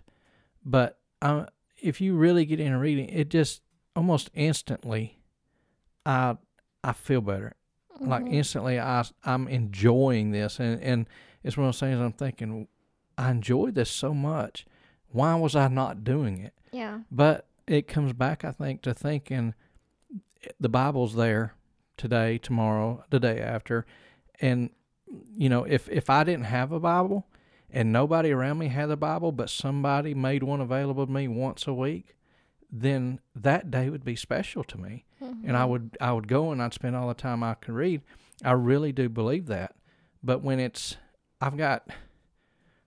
But 0.63 0.99
uh, 1.21 1.45
if 1.81 2.01
you 2.01 2.15
really 2.15 2.45
get 2.45 2.59
into 2.59 2.77
reading, 2.77 3.09
it 3.09 3.29
just 3.29 3.61
almost 3.95 4.29
instantly, 4.33 5.19
I 6.05 6.37
I 6.83 6.93
feel 6.93 7.21
better. 7.21 7.53
Like 7.99 8.23
Mhm. 8.23 8.33
instantly, 8.33 8.79
I 8.79 9.03
I'm 9.23 9.47
enjoying 9.47 10.31
this, 10.31 10.59
and 10.59 10.81
and 10.81 11.07
it's 11.45 11.55
one 11.57 11.67
of 11.67 11.73
those 11.73 11.79
things 11.79 11.99
I'm 11.99 12.11
thinking, 12.11 12.67
I 13.17 13.31
enjoy 13.31 13.71
this 13.71 13.89
so 13.89 14.13
much. 14.13 14.65
Why 15.09 15.35
was 15.35 15.55
I 15.55 15.67
not 15.69 16.03
doing 16.03 16.39
it? 16.39 16.53
yeah. 16.73 16.99
But 17.09 17.47
it 17.67 17.87
comes 17.87 18.11
back, 18.13 18.43
I 18.43 18.51
think, 18.51 18.81
to 18.81 18.93
thinking 18.93 19.53
the 20.59 20.69
Bible's 20.69 21.15
there 21.15 21.53
today, 21.97 22.37
tomorrow, 22.37 23.03
the 23.09 23.19
day 23.19 23.39
after, 23.39 23.85
and 24.41 24.69
you 25.35 25.49
know, 25.49 25.63
if 25.63 25.87
if 25.89 26.09
I 26.09 26.23
didn't 26.23 26.45
have 26.45 26.71
a 26.71 26.79
Bible 26.79 27.25
and 27.71 27.91
nobody 27.93 28.31
around 28.31 28.57
me 28.57 28.67
had 28.67 28.89
a 28.91 28.97
Bible, 28.97 29.31
but 29.31 29.49
somebody 29.49 30.13
made 30.13 30.43
one 30.43 30.61
available 30.61 31.05
to 31.05 31.11
me 31.11 31.27
once 31.27 31.65
a 31.67 31.73
week, 31.73 32.15
then 32.71 33.19
that 33.35 33.71
day 33.71 33.89
would 33.89 34.03
be 34.03 34.15
special 34.15 34.63
to 34.65 34.77
me, 34.77 35.05
Mm-hmm. 35.23 35.47
and 35.47 35.55
I 35.57 35.63
would 35.65 35.97
I 36.01 36.11
would 36.11 36.27
go 36.27 36.51
and 36.51 36.61
I'd 36.61 36.73
spend 36.73 36.95
all 36.95 37.07
the 37.07 37.13
time 37.13 37.41
I 37.43 37.53
could 37.55 37.73
read. 37.73 38.01
I 38.43 38.51
really 38.51 38.91
do 38.91 39.07
believe 39.09 39.45
that. 39.47 39.75
But 40.21 40.43
when 40.43 40.59
it's 40.59 40.97
I've 41.45 41.57
got 41.57 41.87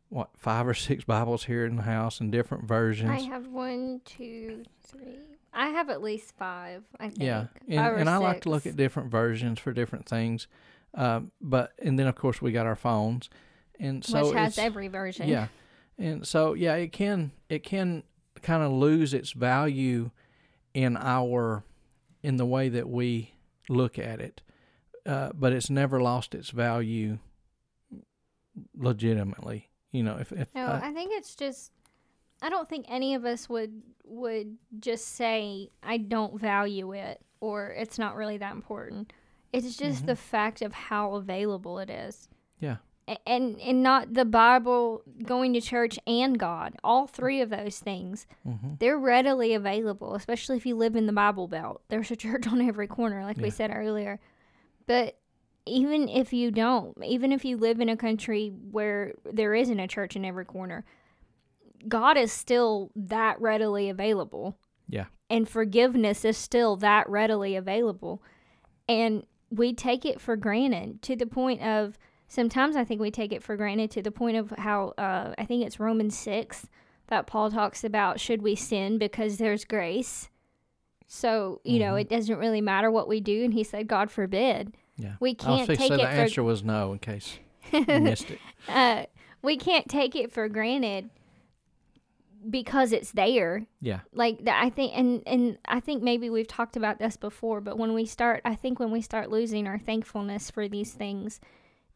what 0.09 0.31
five 0.37 0.67
or 0.67 0.75
six 0.75 1.05
Bibles 1.05 1.45
here 1.45 1.65
in 1.65 1.77
the 1.77 1.83
house 1.83 2.19
in 2.19 2.33
different 2.33 2.65
versions. 2.65 3.09
I 3.09 3.21
have 3.21 3.47
one, 3.47 4.01
two, 4.05 4.65
three. 4.83 5.21
I 5.55 5.69
have 5.69 5.91
at 5.91 6.03
least 6.03 6.37
five. 6.37 6.83
I 6.99 7.05
think. 7.05 7.23
Yeah, 7.23 7.47
and, 7.69 8.01
and 8.01 8.11
I 8.11 8.17
like 8.17 8.43
to 8.43 8.51
look 8.51 8.67
at 8.67 8.75
different 8.75 9.13
versions 9.13 9.61
for 9.61 9.73
different 9.73 10.07
things. 10.07 10.49
Um, 10.95 11.31
but 11.41 11.73
and 11.81 11.97
then 11.97 12.09
of 12.09 12.17
course 12.17 12.43
we 12.43 12.51
got 12.51 12.67
our 12.67 12.75
phones, 12.75 13.31
and 13.79 14.05
so 14.05 14.27
which 14.27 14.35
has 14.37 14.53
it's, 14.55 14.59
every 14.59 14.89
version. 14.89 15.29
yeah, 15.29 15.47
and 15.97 16.27
so 16.27 16.55
yeah, 16.55 16.75
it 16.75 16.91
can 16.91 17.31
it 17.49 17.63
can 17.63 18.03
kind 18.43 18.65
of 18.65 18.73
lose 18.73 19.15
its 19.15 19.31
value 19.31 20.11
in 20.75 20.97
our 20.97 21.63
in 22.25 22.39
the 22.39 22.47
way 22.47 22.69
that 22.71 22.89
we 22.89 23.35
look 23.69 24.01
at 24.01 24.21
it, 24.21 24.41
uh, 25.07 25.31
but 25.33 25.53
it's 25.53 25.71
never 25.71 26.01
lost 26.01 26.35
its 26.35 26.51
value 26.51 27.19
legitimately. 28.77 29.69
You 29.93 30.03
know, 30.03 30.17
if 30.19 30.33
if 30.33 30.55
No, 30.55 30.67
uh, 30.67 30.81
I 30.83 30.93
think 30.93 31.13
it's 31.15 31.35
just. 31.35 31.73
I 32.41 32.51
don't 32.51 32.69
think 32.69 32.87
any 32.89 33.15
of 33.15 33.25
us 33.25 33.49
would 33.49 33.83
would 34.05 34.57
just 34.79 35.17
say 35.17 35.71
I 35.83 35.97
don't 35.99 36.41
value 36.41 36.93
it 36.93 37.21
or 37.41 37.71
it's 37.71 37.99
not 37.99 38.15
really 38.17 38.37
that 38.39 38.53
important. 38.55 39.13
It's 39.53 39.77
just 39.77 40.07
the 40.07 40.15
fact 40.17 40.63
of 40.63 40.73
how 40.73 41.15
available 41.15 41.79
it 41.81 41.89
is. 41.91 42.29
yeah, 42.61 42.77
And 43.27 43.59
and 43.61 43.83
not 43.83 44.13
the 44.15 44.25
Bible, 44.25 45.03
going 45.25 45.53
to 45.55 45.61
church 45.61 45.99
and 46.07 46.39
God. 46.39 46.77
All 46.85 47.07
three 47.07 47.41
of 47.41 47.51
those 47.51 47.79
things. 47.81 48.27
hmm 48.45 48.75
They're 48.79 48.99
readily 48.99 49.55
available, 49.55 50.15
especially 50.15 50.59
if 50.59 50.67
you 50.67 50.77
live 50.77 50.95
in 50.95 51.07
the 51.07 51.13
Bible 51.13 51.49
Belt. 51.49 51.83
There's 51.89 52.11
a 52.13 52.17
church 52.17 52.47
on 52.53 52.61
every 52.61 52.87
corner, 52.87 53.25
like 53.25 53.39
Yeah. 53.39 53.45
we 53.45 53.51
said 53.51 53.73
earlier. 53.75 54.21
But 54.87 55.18
even 55.69 56.09
if 56.09 56.33
you 56.33 56.51
don't, 56.51 56.97
even 57.05 57.33
if 57.33 57.45
you 57.45 57.57
live 57.57 57.81
in 57.81 57.89
a 57.89 57.97
country 57.97 58.53
where 58.71 59.15
there 59.25 59.55
isn't 59.55 59.79
a 59.81 59.87
church 59.89 60.17
in 60.17 60.25
every 60.25 60.45
corner, 60.45 60.85
God 61.87 62.17
is 62.17 62.33
still 62.33 62.91
that 62.97 63.41
readily 63.41 63.89
available. 63.89 64.59
Yeah. 64.89 65.07
And 65.31 65.49
forgiveness 65.49 66.25
is 66.25 66.37
still 66.37 66.77
that 66.77 67.09
readily 67.09 67.55
available. 67.57 68.23
And 68.89 69.25
we 69.51 69.73
take 69.75 70.05
it 70.05 70.21
for 70.21 70.37
granted 70.37 71.03
to 71.03 71.15
the 71.17 71.27
point 71.27 71.63
of 71.63 71.99
sometimes 72.27 72.77
I 72.77 72.85
think 72.85 73.01
we 73.01 73.11
take 73.11 73.33
it 73.33 73.43
for 73.43 73.57
granted 73.57 73.91
to 73.93 74.03
the 74.03 74.11
point 74.11 74.37
of 74.37 74.51
how 74.59 74.95
uh, 74.99 75.35
I 75.39 75.45
think 75.45 75.65
it's 75.65 75.79
Romans 75.81 76.17
6 76.19 76.69
that 77.09 77.27
Paul 77.27 77.51
talks 77.51 77.85
about 77.85 78.21
should 78.21 78.43
we 78.43 78.55
sin 78.55 78.99
because 78.99 79.39
there's 79.39 79.65
grace. 79.65 80.29
So, 81.07 81.61
you 81.65 81.79
know, 81.79 81.95
Mhm. 81.95 82.03
it 82.03 82.09
doesn't 82.11 82.39
really 82.39 82.61
matter 82.61 82.91
what 82.91 83.09
we 83.09 83.21
do. 83.21 83.45
And 83.45 83.55
he 83.55 83.65
said, 83.65 83.89
God 83.89 84.11
forbid. 84.11 84.75
Yeah. 84.99 85.15
We 85.21 85.35
can't 85.35 85.67
fixing 85.67 85.89
take 85.89 85.89
to 85.89 85.95
it 85.95 85.97
say 85.99 86.03
the 86.05 86.11
for 86.17 86.21
answer 86.23 86.43
was 86.43 86.63
no 86.63 86.93
in 86.93 86.99
case 86.99 87.39
you 87.73 87.81
missed 88.01 88.31
it. 88.31 88.39
uh, 88.69 89.05
we 89.43 89.57
can't 89.57 89.89
take 89.89 90.15
it 90.17 90.31
for 90.33 90.49
granted 90.49 91.09
because 92.49 92.93
it's 92.93 93.13
there. 93.13 93.67
Yeah, 93.81 94.01
Like 94.13 94.41
I 94.47 94.71
think, 94.71 94.93
and 94.97 95.23
and 95.27 95.59
I 95.67 95.81
think 95.81 96.03
maybe 96.03 96.31
we've 96.31 96.47
talked 96.49 96.77
about 96.77 96.99
this 96.99 97.17
before, 97.17 97.61
but 97.61 97.77
when 97.79 97.95
we 97.95 98.05
start, 98.07 98.43
I 98.45 98.55
think 98.55 98.79
when 98.79 98.91
we 98.91 99.01
start 99.03 99.31
losing 99.31 99.67
our 99.67 99.79
thankfulness 99.79 100.51
for 100.51 100.69
these 100.69 100.93
things, 100.93 101.41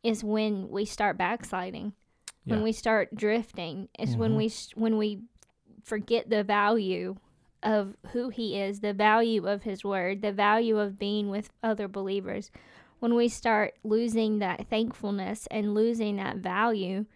is 0.03 0.25
when 0.25 0.69
we 0.69 0.85
start 0.85 1.17
backsliding. 1.17 1.93
When 2.45 2.65
we 2.65 2.73
start 2.73 3.15
drifting, 3.15 3.89
is 3.97 4.17
when 4.17 4.33
Mhm. 4.33 4.37
we 4.37 4.53
when 4.75 4.99
we 4.99 5.21
forget 5.85 6.29
the 6.29 6.43
value 6.43 7.15
of 7.63 7.95
who 8.13 8.31
He 8.31 8.59
is, 8.61 8.81
the 8.81 8.93
value 8.93 9.47
of 9.47 9.63
His 9.63 9.85
Word, 9.85 10.23
the 10.23 10.33
value 10.33 10.79
of 10.79 10.99
being 10.99 11.31
with 11.31 11.51
other 11.63 11.87
believers. 11.87 12.51
When 13.03 13.17
we 13.17 13.27
start 13.27 13.75
losing 13.83 14.39
that 14.39 14.69
thankfulness 14.71 15.49
and 15.51 15.75
losing 15.75 16.19
that 16.19 16.37
value, 16.37 17.07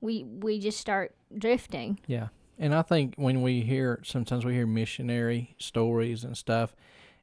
we 0.00 0.24
we 0.24 0.58
just 0.58 0.80
start 0.80 1.14
drifting. 1.36 1.98
Yeah. 2.06 2.28
And 2.58 2.74
I 2.74 2.80
think 2.80 3.16
when 3.16 3.42
we 3.42 3.60
hear 3.60 4.00
sometimes 4.04 4.46
we 4.46 4.54
hear 4.54 4.66
missionary 4.66 5.54
stories 5.58 6.24
and 6.24 6.34
stuff 6.34 6.74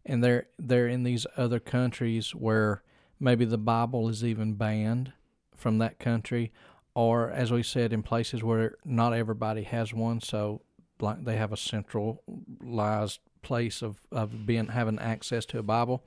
and 0.05 0.23
they're 0.23 0.45
they're 0.59 0.87
in 0.87 1.01
these 1.01 1.25
other 1.35 1.59
countries 1.59 2.35
where 2.35 2.83
maybe 3.19 3.43
the 3.43 3.57
Bible 3.57 4.07
is 4.07 4.23
even 4.23 4.53
banned 4.53 5.13
from 5.55 5.79
that 5.79 5.97
country 5.97 6.51
or 6.93 7.31
as 7.31 7.51
we 7.51 7.63
said 7.63 7.91
in 7.91 8.03
places 8.03 8.43
where 8.43 8.75
not 8.85 9.13
everybody 9.13 9.63
has 9.63 9.95
one 9.95 10.21
so 10.21 10.61
like 10.99 11.23
they 11.25 11.37
have 11.37 11.51
a 11.51 11.57
centralized 11.57 13.19
place 13.41 13.81
of, 13.81 13.97
of 14.11 14.45
being 14.45 14.67
having 14.67 14.99
access 14.99 15.43
to 15.47 15.57
a 15.57 15.63
Bible. 15.63 16.03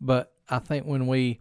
But 0.00 0.32
I 0.48 0.58
think 0.58 0.86
when 0.86 1.06
we 1.06 1.40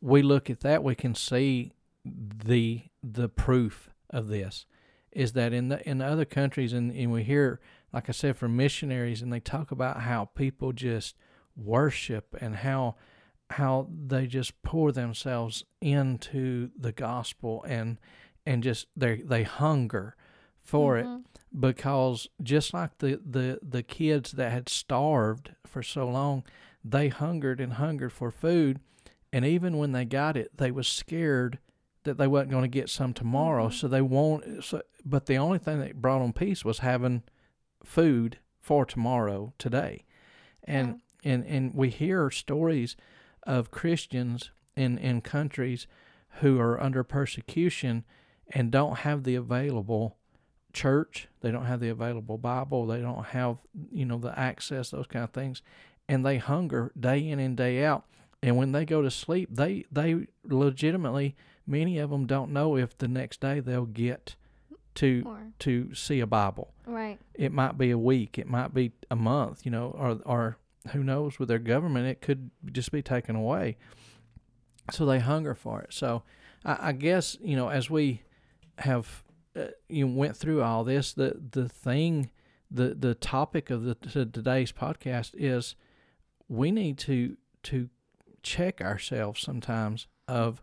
we 0.00 0.22
look 0.22 0.48
at 0.50 0.60
that 0.60 0.82
we 0.82 0.94
can 0.94 1.14
see 1.14 1.72
the 2.04 2.82
the 3.02 3.28
proof 3.28 3.90
of 4.08 4.28
this 4.28 4.66
is 5.12 5.32
that 5.32 5.52
in 5.52 5.68
the 5.68 5.86
in 5.88 5.98
the 5.98 6.06
other 6.06 6.24
countries 6.24 6.72
and, 6.72 6.90
and 6.92 7.12
we 7.12 7.22
hear 7.22 7.60
like 7.92 8.08
I 8.08 8.12
said 8.12 8.36
from 8.36 8.56
missionaries 8.56 9.20
and 9.22 9.32
they 9.32 9.40
talk 9.40 9.70
about 9.70 10.00
how 10.00 10.26
people 10.26 10.72
just 10.72 11.16
worship 11.56 12.34
and 12.40 12.56
how 12.56 12.96
how 13.50 13.88
they 14.06 14.26
just 14.26 14.62
pour 14.62 14.92
themselves 14.92 15.64
into 15.80 16.70
the 16.78 16.92
gospel 16.92 17.64
and 17.68 17.98
and 18.46 18.62
just 18.62 18.86
they 18.96 19.16
they 19.16 19.42
hunger 19.42 20.16
for 20.62 20.96
it 20.98 21.06
Mhm. 21.06 21.24
because 21.58 22.28
just 22.42 22.72
like 22.72 22.98
the, 22.98 23.20
the, 23.28 23.58
the 23.62 23.82
kids 23.82 24.32
that 24.32 24.52
had 24.52 24.68
starved 24.68 25.52
for 25.66 25.82
so 25.82 26.06
long, 26.08 26.44
they 26.84 27.08
hungered 27.08 27.60
and 27.60 27.74
hungered 27.74 28.12
for 28.12 28.30
food, 28.30 28.80
and 29.32 29.44
even 29.44 29.78
when 29.78 29.92
they 29.92 30.04
got 30.04 30.36
it, 30.36 30.56
they 30.56 30.70
was 30.70 30.88
scared 30.88 31.58
that 32.04 32.16
they 32.16 32.26
wasn't 32.26 32.50
going 32.50 32.62
to 32.62 32.68
get 32.68 32.88
some 32.88 33.12
tomorrow. 33.12 33.68
Mhm. 33.68 33.72
So 33.74 33.88
they 33.88 34.00
won't. 34.02 34.64
So, 34.64 34.82
but 35.04 35.26
the 35.26 35.36
only 35.36 35.58
thing 35.58 35.80
that 35.80 36.00
brought 36.00 36.20
them 36.20 36.32
peace 36.32 36.64
was 36.64 36.78
having 36.78 37.22
food 37.84 38.38
for 38.58 38.84
tomorrow, 38.84 39.52
today, 39.58 40.04
and 40.64 41.00
and 41.24 41.44
and 41.44 41.74
we 41.74 41.90
hear 41.90 42.30
stories 42.30 42.96
of 43.42 43.70
Christians 43.70 44.50
in 44.76 44.98
in 44.98 45.20
countries 45.20 45.86
who 46.40 46.58
are 46.58 46.80
under 46.80 47.02
persecution 47.04 48.04
and 48.48 48.70
don't 48.70 48.98
have 48.98 49.24
the 49.24 49.34
available 49.34 50.16
church 50.72 51.26
they 51.40 51.50
don't 51.50 51.64
have 51.64 51.80
the 51.80 51.88
available 51.88 52.38
bible 52.38 52.86
they 52.86 53.00
don't 53.00 53.26
have 53.26 53.56
you 53.90 54.04
know 54.04 54.18
the 54.18 54.38
access 54.38 54.90
those 54.90 55.08
kind 55.08 55.24
of 55.24 55.30
things 55.30 55.62
and 56.10 56.26
they 56.26 56.38
hunger 56.38 56.92
day 56.98 57.28
in 57.28 57.38
and 57.38 57.56
day 57.56 57.84
out. 57.84 58.04
And 58.42 58.56
when 58.56 58.72
they 58.72 58.84
go 58.84 59.00
to 59.02 59.10
sleep 59.10 59.48
they 59.52 59.84
they 59.92 60.26
legitimately 60.44 61.36
many 61.66 61.98
of 61.98 62.10
them 62.10 62.26
don't 62.26 62.50
know 62.52 62.76
if 62.76 62.96
the 62.96 63.08
next 63.08 63.40
day 63.40 63.60
they'll 63.60 63.86
get 63.86 64.34
to 64.96 65.22
Or 65.26 65.38
to 65.60 65.94
see 65.94 66.20
a 66.20 66.26
bible. 66.26 66.74
Right. 66.86 67.18
it 67.34 67.52
might 67.52 67.78
be 67.78 67.90
a 67.90 67.98
week 67.98 68.38
it 68.38 68.48
might 68.48 68.74
be 68.74 68.92
a 69.10 69.16
month 69.16 69.64
you 69.64 69.70
know 69.70 69.94
or 69.96 70.18
or 70.26 70.56
who 70.92 71.04
knows 71.04 71.38
with 71.38 71.48
their 71.48 71.58
government 71.58 72.06
it 72.06 72.20
could 72.22 72.50
just 72.72 72.90
be 72.90 73.02
taken 73.02 73.36
away. 73.36 73.76
So 74.90 75.06
they 75.06 75.20
hunger 75.20 75.54
for 75.54 75.80
it. 75.82 75.92
So 75.92 76.22
i, 76.64 76.88
I 76.88 76.92
guess 76.92 77.36
you 77.40 77.56
know 77.56 77.68
as 77.68 77.88
we 77.90 78.22
have 78.78 79.22
uh, 79.54 79.66
you 79.88 80.06
went 80.06 80.36
through 80.36 80.62
all 80.62 80.82
this 80.84 81.12
the 81.12 81.36
the 81.50 81.68
thing 81.68 82.30
the 82.70 82.94
the 82.94 83.14
topic 83.14 83.68
of 83.70 83.84
the 83.84 83.94
to 83.96 84.24
today's 84.24 84.72
podcast 84.72 85.32
is 85.34 85.74
we 86.50 86.70
need 86.70 86.98
to 86.98 87.38
to 87.62 87.88
check 88.42 88.82
ourselves 88.82 89.40
sometimes 89.40 90.06
of 90.28 90.62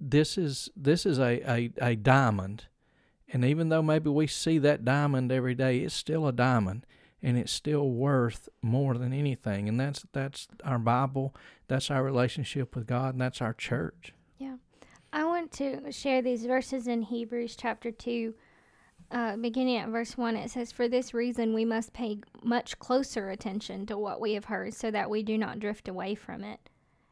this 0.00 0.36
is 0.36 0.68
this 0.74 1.06
is 1.06 1.20
a, 1.20 1.40
a, 1.48 1.70
a 1.80 1.94
diamond 1.94 2.64
and 3.32 3.44
even 3.44 3.70
though 3.70 3.82
maybe 3.82 4.10
we 4.10 4.26
see 4.26 4.58
that 4.58 4.84
diamond 4.84 5.32
every 5.32 5.54
day, 5.54 5.78
it's 5.78 5.94
still 5.94 6.28
a 6.28 6.32
diamond 6.32 6.84
and 7.22 7.38
it's 7.38 7.52
still 7.52 7.88
worth 7.88 8.48
more 8.60 8.98
than 8.98 9.12
anything. 9.12 9.68
And 9.68 9.80
that's 9.80 10.04
that's 10.12 10.48
our 10.64 10.78
Bible, 10.78 11.34
that's 11.66 11.90
our 11.90 12.02
relationship 12.02 12.76
with 12.76 12.86
God, 12.86 13.14
and 13.14 13.20
that's 13.20 13.40
our 13.40 13.54
church. 13.54 14.12
Yeah. 14.36 14.56
I 15.14 15.24
want 15.24 15.50
to 15.52 15.90
share 15.90 16.20
these 16.20 16.44
verses 16.44 16.86
in 16.86 17.02
Hebrews 17.02 17.56
chapter 17.56 17.90
2, 17.90 18.34
uh, 19.12 19.36
beginning 19.36 19.76
at 19.76 19.88
verse 19.88 20.16
1. 20.16 20.36
It 20.36 20.50
says, 20.50 20.72
For 20.72 20.88
this 20.88 21.12
reason 21.14 21.54
we 21.54 21.64
must 21.64 21.92
pay 21.92 22.18
much 22.42 22.78
closer 22.78 23.30
attention 23.30 23.86
to 23.86 23.98
what 23.98 24.20
we 24.20 24.32
have 24.34 24.46
heard 24.46 24.74
so 24.74 24.90
that 24.90 25.10
we 25.10 25.22
do 25.22 25.36
not 25.38 25.60
drift 25.60 25.86
away 25.88 26.14
from 26.14 26.42
it. 26.42 26.58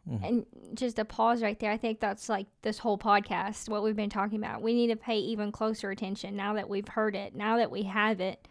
Mhm. 0.08 0.26
And 0.28 0.46
just 0.74 0.98
a 0.98 1.04
pause 1.04 1.42
right 1.42 1.58
there. 1.58 1.70
I 1.70 1.76
think 1.76 2.00
that's 2.00 2.28
like 2.28 2.46
this 2.62 2.78
whole 2.78 2.96
podcast, 2.98 3.68
what 3.68 3.82
we've 3.82 3.94
been 3.94 4.10
talking 4.10 4.38
about. 4.38 4.62
We 4.62 4.72
need 4.74 4.88
to 4.88 4.96
pay 4.96 5.18
even 5.18 5.52
closer 5.52 5.90
attention 5.90 6.34
now 6.34 6.54
that 6.54 6.68
we've 6.70 6.88
heard 6.88 7.14
it, 7.14 7.34
now 7.34 7.58
that 7.58 7.70
we 7.70 7.82
have 7.82 8.20
it. 8.20 8.48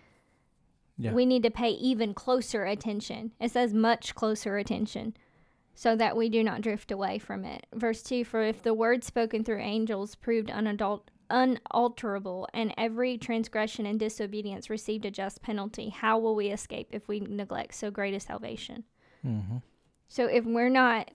Yeah. 0.97 1.13
We 1.13 1.25
need 1.25 1.43
to 1.43 1.51
pay 1.51 1.71
even 1.71 2.13
closer 2.13 2.65
attention. 2.65 3.31
It 3.39 3.51
says 3.51 3.73
much 3.73 4.13
closer 4.15 4.57
attention 4.57 5.15
so 5.73 5.95
that 5.95 6.15
we 6.17 6.27
do 6.29 6.43
not 6.43 6.61
drift 6.61 6.91
away 6.91 7.17
from 7.19 7.45
it. 7.45 7.65
Verse 7.73 8.03
2 8.03 8.23
For 8.25 8.43
if 8.43 8.61
the 8.61 8.73
word 8.73 9.03
spoken 9.03 9.43
through 9.43 9.61
angels 9.61 10.15
proved 10.15 10.49
unadul- 10.49 11.03
unalterable, 11.30 12.47
and 12.53 12.73
every 12.77 13.17
transgression 13.17 13.86
and 13.86 13.99
disobedience 13.99 14.69
received 14.69 15.05
a 15.05 15.11
just 15.11 15.41
penalty. 15.41 15.89
How 15.89 16.17
will 16.17 16.36
we 16.36 16.47
escape 16.47 16.89
if 16.91 17.07
we 17.07 17.19
neglect 17.19 17.75
so 17.75 17.91
great 17.91 18.13
a 18.13 18.19
salvation? 18.19 18.84
Mm-hmm. 19.25 19.57
So 20.07 20.25
if 20.25 20.45
we're 20.45 20.69
not 20.69 21.11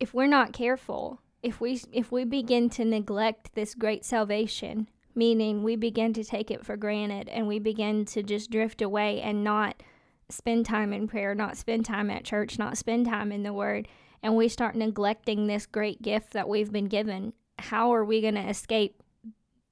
if 0.00 0.12
we're 0.12 0.26
not 0.26 0.52
careful, 0.52 1.20
if 1.42 1.60
we 1.60 1.80
if 1.92 2.12
we 2.12 2.24
begin 2.24 2.68
to 2.70 2.84
neglect 2.84 3.54
this 3.54 3.74
great 3.74 4.04
salvation, 4.04 4.88
meaning 5.14 5.62
we 5.62 5.76
begin 5.76 6.12
to 6.14 6.24
take 6.24 6.50
it 6.50 6.64
for 6.64 6.76
granted 6.76 7.28
and 7.28 7.46
we 7.46 7.58
begin 7.58 8.04
to 8.06 8.22
just 8.22 8.50
drift 8.50 8.82
away 8.82 9.20
and 9.20 9.44
not 9.44 9.82
spend 10.28 10.66
time 10.66 10.92
in 10.92 11.06
prayer, 11.06 11.34
not 11.34 11.56
spend 11.56 11.84
time 11.84 12.10
at 12.10 12.24
church, 12.24 12.58
not 12.58 12.76
spend 12.76 13.06
time 13.06 13.30
in 13.30 13.42
the 13.42 13.52
word, 13.52 13.86
and 14.22 14.36
we 14.36 14.48
start 14.48 14.74
neglecting 14.74 15.46
this 15.46 15.66
great 15.66 16.02
gift 16.02 16.32
that 16.32 16.48
we've 16.48 16.72
been 16.72 16.86
given, 16.86 17.32
how 17.58 17.94
are 17.94 18.04
we 18.04 18.20
going 18.20 18.34
to 18.34 18.48
escape 18.48 19.02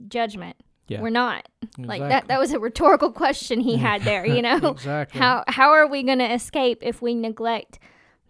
judgment? 0.08 0.56
Yeah. 0.88 1.00
We're 1.00 1.10
not. 1.10 1.48
Like 1.78 2.00
that 2.02 2.28
that 2.28 2.38
was 2.38 2.52
a 2.52 2.58
rhetorical 2.58 3.12
question 3.12 3.60
he 3.60 3.76
had 3.76 4.02
there, 4.04 4.26
you 4.26 4.42
know. 4.42 4.56
exactly. 4.72 5.20
How 5.20 5.44
how 5.48 5.70
are 5.70 5.86
we 5.86 6.02
going 6.02 6.18
to 6.18 6.32
escape 6.32 6.78
if 6.82 7.00
we 7.00 7.14
neglect 7.14 7.78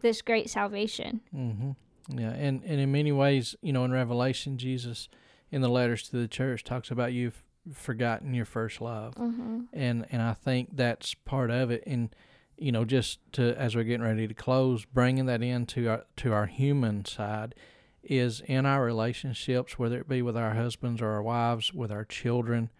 this 0.01 0.23
great 0.23 0.49
salvation? 0.51 1.21
Mm-hmm. 1.35 2.19
Yeah, 2.19 2.31
and 2.31 2.63
and 2.65 2.81
in 2.81 2.93
many 2.93 3.11
ways, 3.13 3.57
you 3.63 3.73
know, 3.73 3.85
in 3.85 3.93
Revelation, 3.93 4.59
Jesus, 4.59 5.09
in 5.51 5.61
the 5.63 5.69
letters 5.69 6.09
to 6.11 6.17
the 6.17 6.29
church, 6.29 6.63
talks 6.65 6.91
about 6.91 7.13
you've 7.13 7.43
forgotten 7.73 8.35
your 8.35 8.45
first 8.45 8.81
love, 8.81 9.15
Mm-hmm. 9.15 9.61
and 9.73 10.07
and 10.13 10.21
I 10.23 10.35
think 10.35 10.71
that's 10.77 11.15
part 11.15 11.51
of 11.51 11.71
it. 11.71 11.83
And 11.87 12.15
you 12.59 12.71
know, 12.71 12.85
just 12.85 13.19
to 13.33 13.55
as 13.59 13.75
we're 13.75 13.85
getting 13.85 14.03
ready 14.07 14.29
to 14.29 14.35
close, 14.35 14.85
bringing 14.85 15.27
that 15.27 15.43
into 15.43 15.89
our 15.89 16.05
to 16.19 16.33
our 16.33 16.47
human 16.47 17.05
side 17.05 17.55
is 18.03 18.41
in 18.41 18.67
our 18.67 18.85
relationships, 18.85 19.79
whether 19.79 19.99
it 19.99 20.09
be 20.09 20.23
with 20.23 20.37
our 20.37 20.55
husbands 20.55 21.01
or 21.01 21.11
our 21.11 21.23
wives, 21.23 21.73
with 21.73 21.93
our 21.93 22.05
children, 22.05 22.71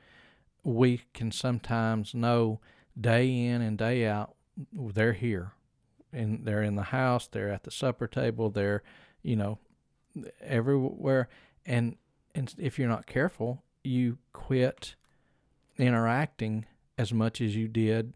we 0.65 1.03
can 1.15 1.31
sometimes 1.31 2.15
know 2.15 2.61
day 3.01 3.47
in 3.47 3.63
and 3.63 3.79
day 3.79 4.07
out 4.07 4.35
they're 4.73 5.13
here. 5.13 5.53
And 6.13 6.45
they're 6.45 6.63
in 6.63 6.77
the 6.77 6.83
house 6.83 7.27
they're 7.27 7.51
at 7.51 7.65
the 7.65 7.71
supper 7.71 8.07
table 8.07 8.51
they're 8.51 8.83
you 9.23 9.35
know 9.35 9.59
everywhere. 10.43 11.29
And 11.65 11.97
and 12.35 12.55
if 12.59 12.79
you're 12.79 12.89
not 12.89 13.07
careful 13.07 13.63
you 13.83 14.19
quit 14.33 14.95
interacting 15.79 16.67
as 16.99 17.13
much 17.13 17.41
as 17.41 17.57
you 17.57 17.67
did 17.67 18.13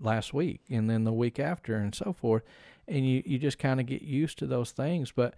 last 0.00 0.34
week 0.34 0.62
and 0.68 0.90
then 0.90 1.04
the 1.04 1.12
week 1.12 1.38
after 1.38 1.76
and 1.76 1.94
so 1.94 2.12
forth. 2.12 2.42
And 2.88 3.06
you 3.06 3.22
you 3.26 3.38
just 3.38 3.58
kind 3.58 3.80
of 3.80 3.86
get 3.86 4.02
used 4.02 4.38
to 4.38 4.46
those 4.46 4.70
things. 4.70 5.12
But 5.12 5.34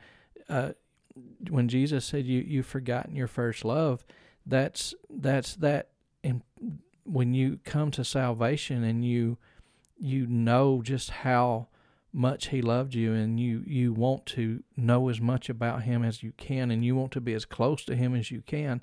uh 0.48 0.72
when 1.50 1.68
Jesus 1.68 2.04
said 2.04 2.26
you 2.26 2.40
you've 2.40 2.66
forgotten 2.66 3.16
your 3.16 3.26
first 3.26 3.64
love 3.64 4.04
that's 4.46 4.94
that's 5.10 5.56
that 5.56 5.90
and 6.24 6.42
when 7.04 7.34
you 7.34 7.58
come 7.64 7.90
to 7.92 8.04
salvation 8.04 8.84
and 8.84 9.04
you 9.04 9.38
you 9.98 10.26
know 10.26 10.80
just 10.82 11.10
how 11.10 11.68
much 12.12 12.48
he 12.48 12.62
loved 12.62 12.94
you 12.94 13.12
and 13.12 13.38
you 13.38 13.62
you 13.66 13.92
want 13.92 14.24
to 14.24 14.62
know 14.76 15.08
as 15.08 15.20
much 15.20 15.48
about 15.48 15.82
him 15.82 16.02
as 16.02 16.22
you 16.22 16.32
can 16.36 16.70
and 16.70 16.84
you 16.84 16.96
want 16.96 17.12
to 17.12 17.20
be 17.20 17.34
as 17.34 17.44
close 17.44 17.84
to 17.84 17.94
him 17.94 18.14
as 18.14 18.30
you 18.30 18.40
can 18.42 18.80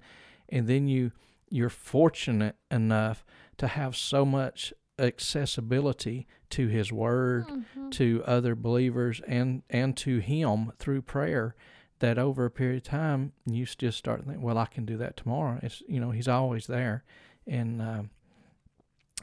and 0.49 0.67
then 0.67 0.87
you 0.87 1.11
you're 1.49 1.69
fortunate 1.69 2.55
enough 2.69 3.25
to 3.57 3.67
have 3.67 3.95
so 3.95 4.25
much 4.25 4.73
accessibility 4.99 6.27
to 6.51 6.67
his 6.67 6.91
word 6.91 7.47
Mm-hmm. 7.47 7.89
to 7.91 8.23
other 8.25 8.55
believers 8.55 9.21
and 9.27 9.61
and 9.69 9.95
to 9.97 10.19
him 10.19 10.71
through 10.79 11.01
prayer 11.01 11.55
that 11.99 12.17
over 12.17 12.45
a 12.45 12.51
period 12.51 12.77
of 12.77 12.83
time 12.83 13.31
you 13.45 13.65
just 13.65 13.97
start 13.97 14.23
thinking 14.25 14.41
well 14.41 14.57
i 14.57 14.65
can 14.65 14.85
do 14.85 14.97
that 14.97 15.15
tomorrow 15.17 15.59
it's 15.61 15.81
you 15.87 15.99
know 15.99 16.11
he's 16.11 16.27
always 16.27 16.67
there 16.67 17.03
and 17.47 17.81
um, 17.81 18.09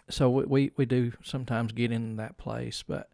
so 0.09 0.31
we, 0.31 0.45
we 0.45 0.71
we 0.77 0.85
do 0.87 1.13
sometimes 1.23 1.73
get 1.73 1.91
in 1.91 2.17
that 2.17 2.37
place 2.39 2.83
but 2.87 3.09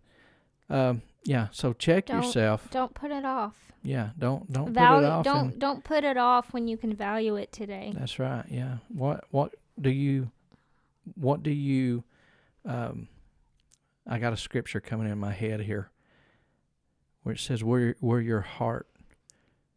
um 0.71 1.03
yeah 1.25 1.49
so 1.53 1.73
check 1.73 2.07
Don't 2.07 2.23
yourself 2.25 2.69
Don't 2.71 2.95
put 2.95 3.11
it 3.11 3.25
off. 3.25 3.55
yeah 3.83 4.11
don't 4.19 4.51
don't 4.53 4.67
put 4.67 4.75
Value 4.75 5.07
it 5.07 5.11
off 5.11 5.25
don't 5.25 5.53
and- 5.53 5.59
don't 5.61 5.85
put 5.85 6.05
it 6.05 6.17
off 6.17 6.53
when 6.53 6.69
you 6.69 6.77
can 6.77 6.95
value 6.95 7.37
it 7.37 7.53
today. 7.53 7.93
that's 7.97 8.19
right 8.19 8.45
yeah 8.51 8.79
what 8.89 9.25
what 9.31 9.55
do 9.81 9.91
you 9.91 10.31
what 11.15 11.43
do 11.43 11.51
you 11.51 12.05
um 12.65 13.09
i 14.07 14.19
got 14.19 14.33
a 14.33 14.37
scripture 14.37 14.81
coming 14.81 15.09
in 15.11 15.19
my 15.19 15.33
head 15.33 15.61
here 15.61 15.91
where 17.23 17.35
it 17.35 17.39
says 17.41 17.63
where 17.65 17.95
where 18.01 18.21
your 18.21 18.41
heart 18.41 18.87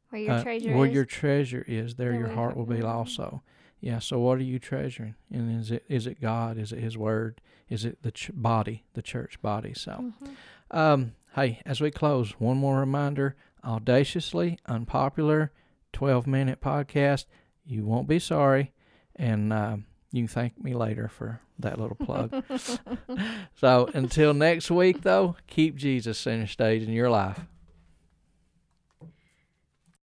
Where 0.10 0.22
your 0.22 0.32
uh, 0.34 0.44
treasure 0.44 0.76
where 0.76 0.88
is. 0.88 0.94
your 0.94 1.06
treasure 1.06 1.66
is, 1.68 1.96
there 1.96 2.12
there 2.12 2.20
your 2.20 2.30
heart 2.30 2.56
will 2.56 2.66
be 2.66 2.82
also. 2.82 3.44
Yeah. 3.80 3.98
So 4.00 4.20
what 4.20 4.38
are 4.38 4.44
you 4.44 4.60
treasuring? 4.60 5.16
And 5.32 5.60
is 5.60 5.72
it 5.72 5.84
is 5.90 6.06
it 6.06 6.22
God? 6.22 6.58
Is 6.60 6.72
it 6.72 6.80
His 6.80 6.98
Word? 6.98 7.42
Is 7.68 7.84
it 7.84 8.04
the 8.04 8.12
ch- 8.12 8.30
body, 8.34 8.84
the 8.94 9.02
church 9.02 9.42
body? 9.42 9.74
So, 9.74 10.14
Mhm. 10.22 10.36
um, 10.78 11.12
hey, 11.36 11.62
as 11.66 11.82
we 11.82 11.90
close, 11.90 12.34
one 12.40 12.58
more 12.58 12.80
reminder: 12.80 13.36
audaciously 13.66 14.60
unpopular, 14.68 15.52
twelve 15.94 16.28
minute 16.28 16.62
podcast. 16.62 17.26
You 17.66 17.84
won't 17.86 18.08
be 18.08 18.20
sorry, 18.20 18.72
and 19.16 19.52
um, 19.52 19.86
you 20.12 20.22
can 20.22 20.28
thank 20.28 20.62
me 20.62 20.74
later 20.74 21.08
for 21.08 21.40
that 21.60 21.80
little 21.80 21.96
plug. 21.96 22.44
so 23.56 23.90
until 23.94 24.34
next 24.34 24.70
week, 24.70 25.02
though, 25.02 25.36
keep 25.48 25.76
Jesus 25.76 26.18
center 26.18 26.48
stage 26.48 26.84
in 26.84 26.92
your 26.92 27.10
life. 27.10 27.40